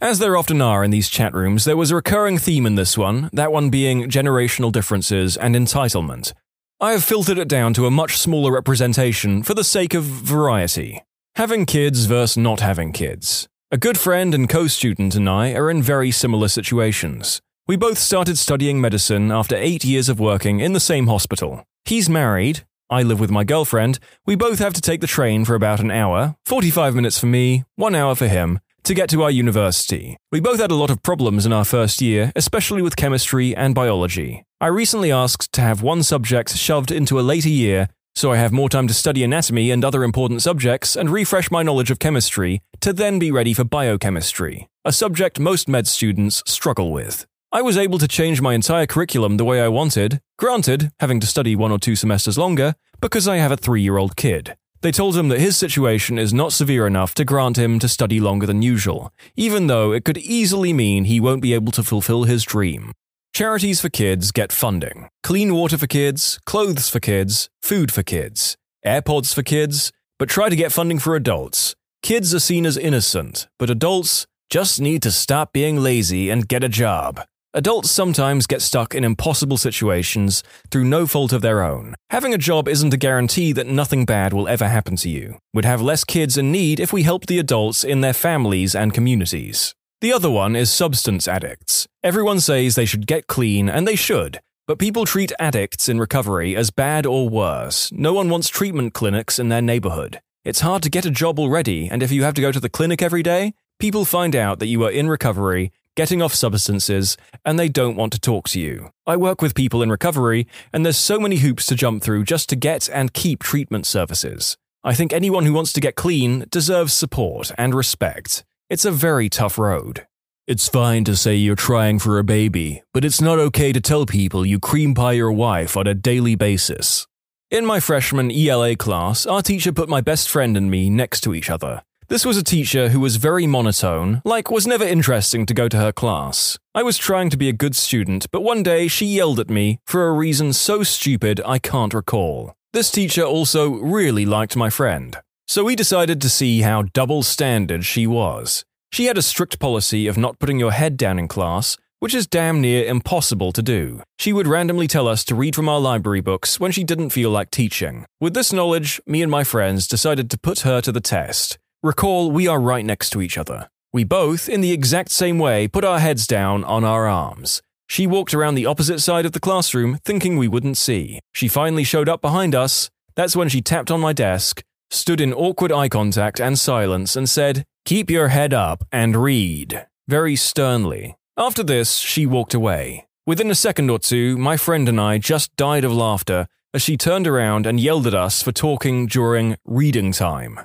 As 0.01 0.17
there 0.17 0.35
often 0.35 0.59
are 0.59 0.83
in 0.83 0.89
these 0.89 1.07
chat 1.07 1.35
rooms, 1.35 1.65
there 1.65 1.77
was 1.77 1.91
a 1.91 1.95
recurring 1.95 2.39
theme 2.39 2.65
in 2.65 2.73
this 2.73 2.97
one, 2.97 3.29
that 3.33 3.51
one 3.51 3.69
being 3.69 4.09
generational 4.09 4.71
differences 4.71 5.37
and 5.37 5.53
entitlement. 5.53 6.33
I 6.79 6.93
have 6.93 7.03
filtered 7.03 7.37
it 7.37 7.47
down 7.47 7.75
to 7.75 7.85
a 7.85 7.91
much 7.91 8.17
smaller 8.17 8.51
representation 8.51 9.43
for 9.43 9.53
the 9.53 9.63
sake 9.63 9.93
of 9.93 10.03
variety. 10.03 11.03
Having 11.35 11.67
kids 11.67 12.05
versus 12.05 12.37
not 12.37 12.61
having 12.61 12.91
kids. 12.91 13.47
A 13.69 13.77
good 13.77 13.99
friend 13.99 14.33
and 14.33 14.49
co 14.49 14.65
student 14.65 15.13
and 15.13 15.29
I 15.29 15.53
are 15.53 15.69
in 15.69 15.83
very 15.83 16.09
similar 16.09 16.47
situations. 16.47 17.39
We 17.67 17.75
both 17.75 17.97
started 17.97 18.37
studying 18.37 18.81
medicine 18.81 19.31
after 19.31 19.55
eight 19.55 19.85
years 19.85 20.09
of 20.09 20.19
working 20.19 20.59
in 20.59 20.73
the 20.73 20.79
same 20.79 21.07
hospital. 21.07 21.63
He's 21.85 22.09
married, 22.09 22.65
I 22.89 23.03
live 23.03 23.19
with 23.19 23.31
my 23.31 23.43
girlfriend, 23.43 23.99
we 24.25 24.35
both 24.35 24.59
have 24.59 24.73
to 24.73 24.81
take 24.81 24.99
the 24.99 25.07
train 25.07 25.45
for 25.45 25.55
about 25.55 25.79
an 25.79 25.91
hour, 25.91 26.35
45 26.45 26.95
minutes 26.95 27.19
for 27.19 27.27
me, 27.27 27.63
one 27.75 27.95
hour 27.95 28.15
for 28.15 28.27
him, 28.27 28.59
to 28.83 28.93
get 28.93 29.09
to 29.09 29.23
our 29.23 29.31
university. 29.31 30.17
We 30.31 30.39
both 30.39 30.59
had 30.59 30.71
a 30.71 30.75
lot 30.75 30.89
of 30.89 31.03
problems 31.03 31.45
in 31.45 31.53
our 31.53 31.65
first 31.65 32.01
year, 32.01 32.31
especially 32.35 32.81
with 32.81 32.95
chemistry 32.95 33.55
and 33.55 33.75
biology. 33.75 34.43
I 34.59 34.67
recently 34.67 35.11
asked 35.11 35.53
to 35.53 35.61
have 35.61 35.81
one 35.81 36.03
subject 36.03 36.55
shoved 36.57 36.91
into 36.91 37.19
a 37.19 37.21
later 37.21 37.49
year 37.49 37.89
so 38.15 38.31
I 38.31 38.37
have 38.37 38.51
more 38.51 38.69
time 38.69 38.87
to 38.87 38.93
study 38.93 39.23
anatomy 39.23 39.71
and 39.71 39.85
other 39.85 40.03
important 40.03 40.41
subjects 40.41 40.95
and 40.95 41.09
refresh 41.09 41.49
my 41.49 41.63
knowledge 41.63 41.91
of 41.91 41.99
chemistry 41.99 42.61
to 42.81 42.93
then 42.93 43.19
be 43.19 43.31
ready 43.31 43.53
for 43.53 43.63
biochemistry, 43.63 44.67
a 44.83 44.91
subject 44.91 45.39
most 45.39 45.69
med 45.69 45.87
students 45.87 46.43
struggle 46.45 46.91
with. 46.91 47.25
I 47.53 47.61
was 47.61 47.77
able 47.77 47.97
to 47.97 48.07
change 48.07 48.39
my 48.39 48.53
entire 48.53 48.85
curriculum 48.85 49.35
the 49.35 49.43
way 49.43 49.61
I 49.61 49.67
wanted, 49.67 50.21
granted, 50.37 50.91
having 51.01 51.19
to 51.19 51.27
study 51.27 51.53
one 51.53 51.69
or 51.69 51.79
two 51.79 51.97
semesters 51.97 52.37
longer, 52.37 52.75
because 53.01 53.27
I 53.27 53.37
have 53.37 53.51
a 53.51 53.57
three 53.57 53.81
year 53.81 53.97
old 53.97 54.15
kid. 54.15 54.55
They 54.79 54.91
told 54.93 55.17
him 55.17 55.27
that 55.27 55.41
his 55.41 55.57
situation 55.57 56.17
is 56.17 56.33
not 56.33 56.53
severe 56.53 56.87
enough 56.87 57.13
to 57.15 57.25
grant 57.25 57.57
him 57.57 57.77
to 57.79 57.89
study 57.89 58.21
longer 58.21 58.45
than 58.45 58.61
usual, 58.61 59.13
even 59.35 59.67
though 59.67 59.91
it 59.91 60.05
could 60.05 60.17
easily 60.17 60.71
mean 60.71 61.03
he 61.03 61.19
won't 61.19 61.41
be 61.41 61.53
able 61.53 61.73
to 61.73 61.83
fulfill 61.83 62.23
his 62.23 62.43
dream. 62.43 62.93
Charities 63.33 63.81
for 63.81 63.89
kids 63.89 64.31
get 64.31 64.53
funding. 64.53 65.09
Clean 65.21 65.53
water 65.53 65.77
for 65.77 65.87
kids, 65.87 66.39
clothes 66.45 66.87
for 66.87 67.01
kids, 67.01 67.49
food 67.61 67.91
for 67.91 68.01
kids, 68.01 68.55
AirPods 68.85 69.33
for 69.35 69.43
kids, 69.43 69.91
but 70.17 70.29
try 70.29 70.47
to 70.47 70.55
get 70.55 70.71
funding 70.71 70.99
for 70.99 71.17
adults. 71.17 71.75
Kids 72.01 72.33
are 72.33 72.39
seen 72.39 72.65
as 72.65 72.77
innocent, 72.77 73.49
but 73.59 73.69
adults 73.69 74.25
just 74.49 74.79
need 74.79 75.03
to 75.03 75.11
stop 75.11 75.51
being 75.51 75.77
lazy 75.77 76.29
and 76.29 76.47
get 76.47 76.63
a 76.63 76.69
job. 76.69 77.21
Adults 77.53 77.91
sometimes 77.91 78.47
get 78.47 78.61
stuck 78.61 78.95
in 78.95 79.03
impossible 79.03 79.57
situations 79.57 80.41
through 80.69 80.85
no 80.85 81.05
fault 81.05 81.33
of 81.33 81.41
their 81.41 81.61
own. 81.61 81.95
Having 82.09 82.33
a 82.33 82.37
job 82.37 82.69
isn't 82.69 82.93
a 82.93 82.97
guarantee 82.97 83.51
that 83.51 83.67
nothing 83.67 84.05
bad 84.05 84.31
will 84.31 84.47
ever 84.47 84.69
happen 84.69 84.95
to 84.95 85.09
you. 85.09 85.37
We'd 85.53 85.65
have 85.65 85.81
less 85.81 86.05
kids 86.05 86.37
in 86.37 86.53
need 86.53 86.79
if 86.79 86.93
we 86.93 87.03
helped 87.03 87.27
the 87.27 87.39
adults 87.39 87.83
in 87.83 87.99
their 87.99 88.13
families 88.13 88.73
and 88.73 88.93
communities. 88.93 89.75
The 89.99 90.13
other 90.13 90.29
one 90.29 90.55
is 90.55 90.71
substance 90.71 91.27
addicts. 91.27 91.89
Everyone 92.01 92.39
says 92.39 92.75
they 92.75 92.85
should 92.85 93.05
get 93.05 93.27
clean, 93.27 93.67
and 93.67 93.85
they 93.85 93.97
should. 93.97 94.39
But 94.65 94.79
people 94.79 95.03
treat 95.03 95.33
addicts 95.37 95.89
in 95.89 95.99
recovery 95.99 96.55
as 96.55 96.69
bad 96.71 97.05
or 97.05 97.27
worse. 97.27 97.91
No 97.91 98.13
one 98.13 98.29
wants 98.29 98.47
treatment 98.47 98.93
clinics 98.93 99.39
in 99.39 99.49
their 99.49 99.61
neighborhood. 99.61 100.21
It's 100.45 100.61
hard 100.61 100.83
to 100.83 100.89
get 100.89 101.05
a 101.05 101.11
job 101.11 101.37
already, 101.37 101.89
and 101.89 102.01
if 102.01 102.13
you 102.13 102.23
have 102.23 102.33
to 102.35 102.41
go 102.41 102.53
to 102.53 102.61
the 102.61 102.69
clinic 102.69 103.01
every 103.01 103.21
day, 103.21 103.53
people 103.77 104.05
find 104.05 104.37
out 104.37 104.59
that 104.59 104.67
you 104.67 104.85
are 104.85 104.91
in 104.91 105.09
recovery 105.09 105.73
getting 105.95 106.21
off 106.21 106.33
substances, 106.33 107.17
and 107.43 107.59
they 107.59 107.69
don't 107.69 107.95
want 107.95 108.13
to 108.13 108.19
talk 108.19 108.47
to 108.49 108.59
you. 108.59 108.91
I 109.05 109.17
work 109.17 109.41
with 109.41 109.55
people 109.55 109.81
in 109.81 109.89
recovery, 109.89 110.47
and 110.71 110.85
there's 110.85 110.97
so 110.97 111.19
many 111.19 111.37
hoops 111.37 111.65
to 111.67 111.75
jump 111.75 112.03
through 112.03 112.23
just 112.23 112.49
to 112.49 112.55
get 112.55 112.89
and 112.89 113.13
keep 113.13 113.43
treatment 113.43 113.85
services. 113.85 114.57
I 114.83 114.93
think 114.93 115.13
anyone 115.13 115.45
who 115.45 115.53
wants 115.53 115.73
to 115.73 115.81
get 115.81 115.95
clean 115.95 116.45
deserves 116.49 116.93
support 116.93 117.51
and 117.57 117.75
respect. 117.75 118.43
It's 118.69 118.85
a 118.85 118.91
very 118.91 119.29
tough 119.29 119.57
road. 119.57 120.07
It's 120.47 120.67
fine 120.67 121.03
to 121.03 121.15
say 121.15 121.35
you're 121.35 121.55
trying 121.55 121.99
for 121.99 122.17
a 122.17 122.23
baby, 122.23 122.81
but 122.93 123.05
it's 123.05 123.21
not 123.21 123.37
okay 123.37 123.71
to 123.71 123.79
tell 123.79 124.05
people 124.05 124.45
you 124.45 124.59
cream 124.59 124.95
pie 124.95 125.13
your 125.13 125.31
wife 125.31 125.77
on 125.77 125.87
a 125.87 125.93
daily 125.93 126.35
basis. 126.35 127.05
In 127.51 127.65
my 127.65 127.79
freshman 127.79 128.31
ELA 128.31 128.75
class, 128.75 129.25
our 129.25 129.41
teacher 129.41 129.71
put 129.71 129.89
my 129.89 130.01
best 130.01 130.29
friend 130.29 130.57
and 130.57 130.71
me 130.71 130.89
next 130.89 131.21
to 131.21 131.35
each 131.35 131.49
other. 131.49 131.83
This 132.11 132.25
was 132.25 132.35
a 132.35 132.43
teacher 132.43 132.89
who 132.89 132.99
was 132.99 133.15
very 133.15 133.47
monotone, 133.47 134.21
like 134.25 134.51
was 134.51 134.67
never 134.67 134.83
interesting 134.83 135.45
to 135.45 135.53
go 135.53 135.69
to 135.69 135.77
her 135.77 135.93
class. 135.93 136.59
I 136.75 136.83
was 136.83 136.97
trying 136.97 137.29
to 137.29 137.37
be 137.37 137.47
a 137.47 137.53
good 137.53 137.73
student, 137.73 138.25
but 138.33 138.43
one 138.43 138.63
day 138.63 138.89
she 138.89 139.05
yelled 139.05 139.39
at 139.39 139.49
me 139.49 139.79
for 139.85 140.05
a 140.05 140.11
reason 140.11 140.51
so 140.51 140.83
stupid 140.83 141.39
I 141.45 141.57
can't 141.57 141.93
recall. 141.93 142.53
This 142.73 142.91
teacher 142.91 143.23
also 143.23 143.75
really 143.75 144.25
liked 144.25 144.57
my 144.57 144.69
friend. 144.69 145.15
So 145.47 145.63
we 145.63 145.73
decided 145.73 146.19
to 146.19 146.29
see 146.29 146.63
how 146.63 146.81
double 146.81 147.23
standard 147.23 147.85
she 147.85 148.05
was. 148.05 148.65
She 148.91 149.05
had 149.05 149.17
a 149.17 149.21
strict 149.21 149.57
policy 149.57 150.05
of 150.07 150.17
not 150.17 150.37
putting 150.37 150.59
your 150.59 150.73
head 150.73 150.97
down 150.97 151.17
in 151.17 151.29
class, 151.29 151.77
which 151.99 152.13
is 152.13 152.27
damn 152.27 152.59
near 152.59 152.83
impossible 152.83 153.53
to 153.53 153.61
do. 153.61 154.03
She 154.19 154.33
would 154.33 154.47
randomly 154.47 154.87
tell 154.87 155.07
us 155.07 155.23
to 155.23 155.35
read 155.35 155.55
from 155.55 155.69
our 155.69 155.79
library 155.79 156.19
books 156.19 156.59
when 156.59 156.73
she 156.73 156.83
didn't 156.83 157.11
feel 157.11 157.29
like 157.29 157.51
teaching. 157.51 158.05
With 158.19 158.33
this 158.33 158.51
knowledge, 158.51 158.99
me 159.07 159.21
and 159.21 159.31
my 159.31 159.45
friends 159.45 159.87
decided 159.87 160.29
to 160.31 160.37
put 160.37 160.61
her 160.61 160.81
to 160.81 160.91
the 160.91 160.99
test. 160.99 161.57
Recall, 161.83 162.29
we 162.29 162.47
are 162.47 162.61
right 162.61 162.85
next 162.85 163.09
to 163.09 163.23
each 163.23 163.39
other. 163.39 163.67
We 163.91 164.03
both, 164.03 164.47
in 164.47 164.61
the 164.61 164.71
exact 164.71 165.09
same 165.09 165.39
way, 165.39 165.67
put 165.67 165.83
our 165.83 165.97
heads 165.97 166.27
down 166.27 166.63
on 166.63 166.83
our 166.83 167.07
arms. 167.07 167.63
She 167.87 168.05
walked 168.05 168.35
around 168.35 168.53
the 168.53 168.67
opposite 168.67 168.99
side 168.99 169.25
of 169.25 169.31
the 169.31 169.39
classroom, 169.39 169.97
thinking 170.05 170.37
we 170.37 170.47
wouldn't 170.47 170.77
see. 170.77 171.21
She 171.33 171.47
finally 171.47 171.83
showed 171.83 172.07
up 172.07 172.21
behind 172.21 172.53
us. 172.53 172.91
That's 173.15 173.35
when 173.35 173.49
she 173.49 173.63
tapped 173.63 173.89
on 173.89 173.99
my 173.99 174.13
desk, 174.13 174.61
stood 174.91 175.19
in 175.19 175.33
awkward 175.33 175.71
eye 175.71 175.89
contact 175.89 176.39
and 176.39 176.59
silence, 176.59 177.15
and 177.15 177.27
said, 177.27 177.65
Keep 177.85 178.11
your 178.11 178.27
head 178.27 178.53
up 178.53 178.83
and 178.91 179.17
read, 179.17 179.87
very 180.07 180.35
sternly. 180.35 181.15
After 181.35 181.63
this, 181.63 181.97
she 181.97 182.27
walked 182.27 182.53
away. 182.53 183.07
Within 183.25 183.49
a 183.49 183.55
second 183.55 183.89
or 183.89 183.97
two, 183.97 184.37
my 184.37 184.55
friend 184.55 184.87
and 184.87 185.01
I 185.01 185.17
just 185.17 185.55
died 185.55 185.83
of 185.83 185.91
laughter 185.91 186.45
as 186.75 186.83
she 186.83 186.95
turned 186.95 187.25
around 187.25 187.65
and 187.65 187.79
yelled 187.79 188.05
at 188.05 188.13
us 188.13 188.43
for 188.43 188.51
talking 188.51 189.07
during 189.07 189.57
reading 189.65 190.11
time. 190.11 190.59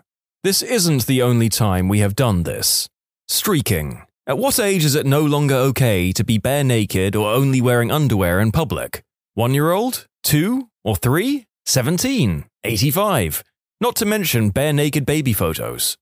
This 0.47 0.63
isn't 0.63 1.07
the 1.07 1.23
only 1.23 1.49
time 1.49 1.89
we 1.89 1.99
have 1.99 2.15
done 2.15 2.45
this. 2.45 2.89
Streaking. 3.27 4.03
At 4.29 4.39
what 4.39 4.61
age 4.61 4.85
is 4.85 4.95
it 4.95 5.05
no 5.05 5.23
longer 5.23 5.57
okay 5.57 6.13
to 6.13 6.23
be 6.23 6.39
bare 6.39 6.63
naked 6.63 7.17
or 7.17 7.35
only 7.35 7.61
wearing 7.61 7.91
underwear 7.91 8.39
in 8.39 8.53
public? 8.53 9.03
One 9.35 9.55
year 9.55 9.73
old? 9.73 10.07
Two? 10.23 10.69
Or 10.85 10.95
three? 10.95 11.47
17? 11.65 12.45
85? 12.63 13.43
Not 13.81 13.97
to 13.97 14.07
mention 14.07 14.51
bare 14.51 14.73
naked 14.73 15.05
baby 15.05 15.33
photos. 15.33 15.97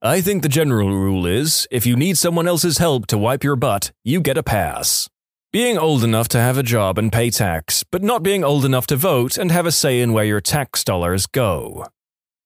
I 0.00 0.22
think 0.22 0.42
the 0.42 0.48
general 0.48 0.88
rule 0.88 1.26
is 1.26 1.68
if 1.70 1.84
you 1.84 1.94
need 1.94 2.16
someone 2.16 2.48
else's 2.48 2.78
help 2.78 3.06
to 3.08 3.18
wipe 3.18 3.44
your 3.44 3.56
butt, 3.56 3.92
you 4.02 4.22
get 4.22 4.38
a 4.38 4.42
pass. 4.42 5.10
Being 5.52 5.76
old 5.76 6.02
enough 6.02 6.28
to 6.28 6.38
have 6.38 6.56
a 6.56 6.62
job 6.62 6.96
and 6.96 7.12
pay 7.12 7.28
tax, 7.28 7.84
but 7.84 8.02
not 8.02 8.22
being 8.22 8.44
old 8.44 8.64
enough 8.64 8.86
to 8.86 8.96
vote 8.96 9.36
and 9.36 9.52
have 9.52 9.66
a 9.66 9.70
say 9.70 10.00
in 10.00 10.14
where 10.14 10.24
your 10.24 10.40
tax 10.40 10.84
dollars 10.84 11.26
go. 11.26 11.84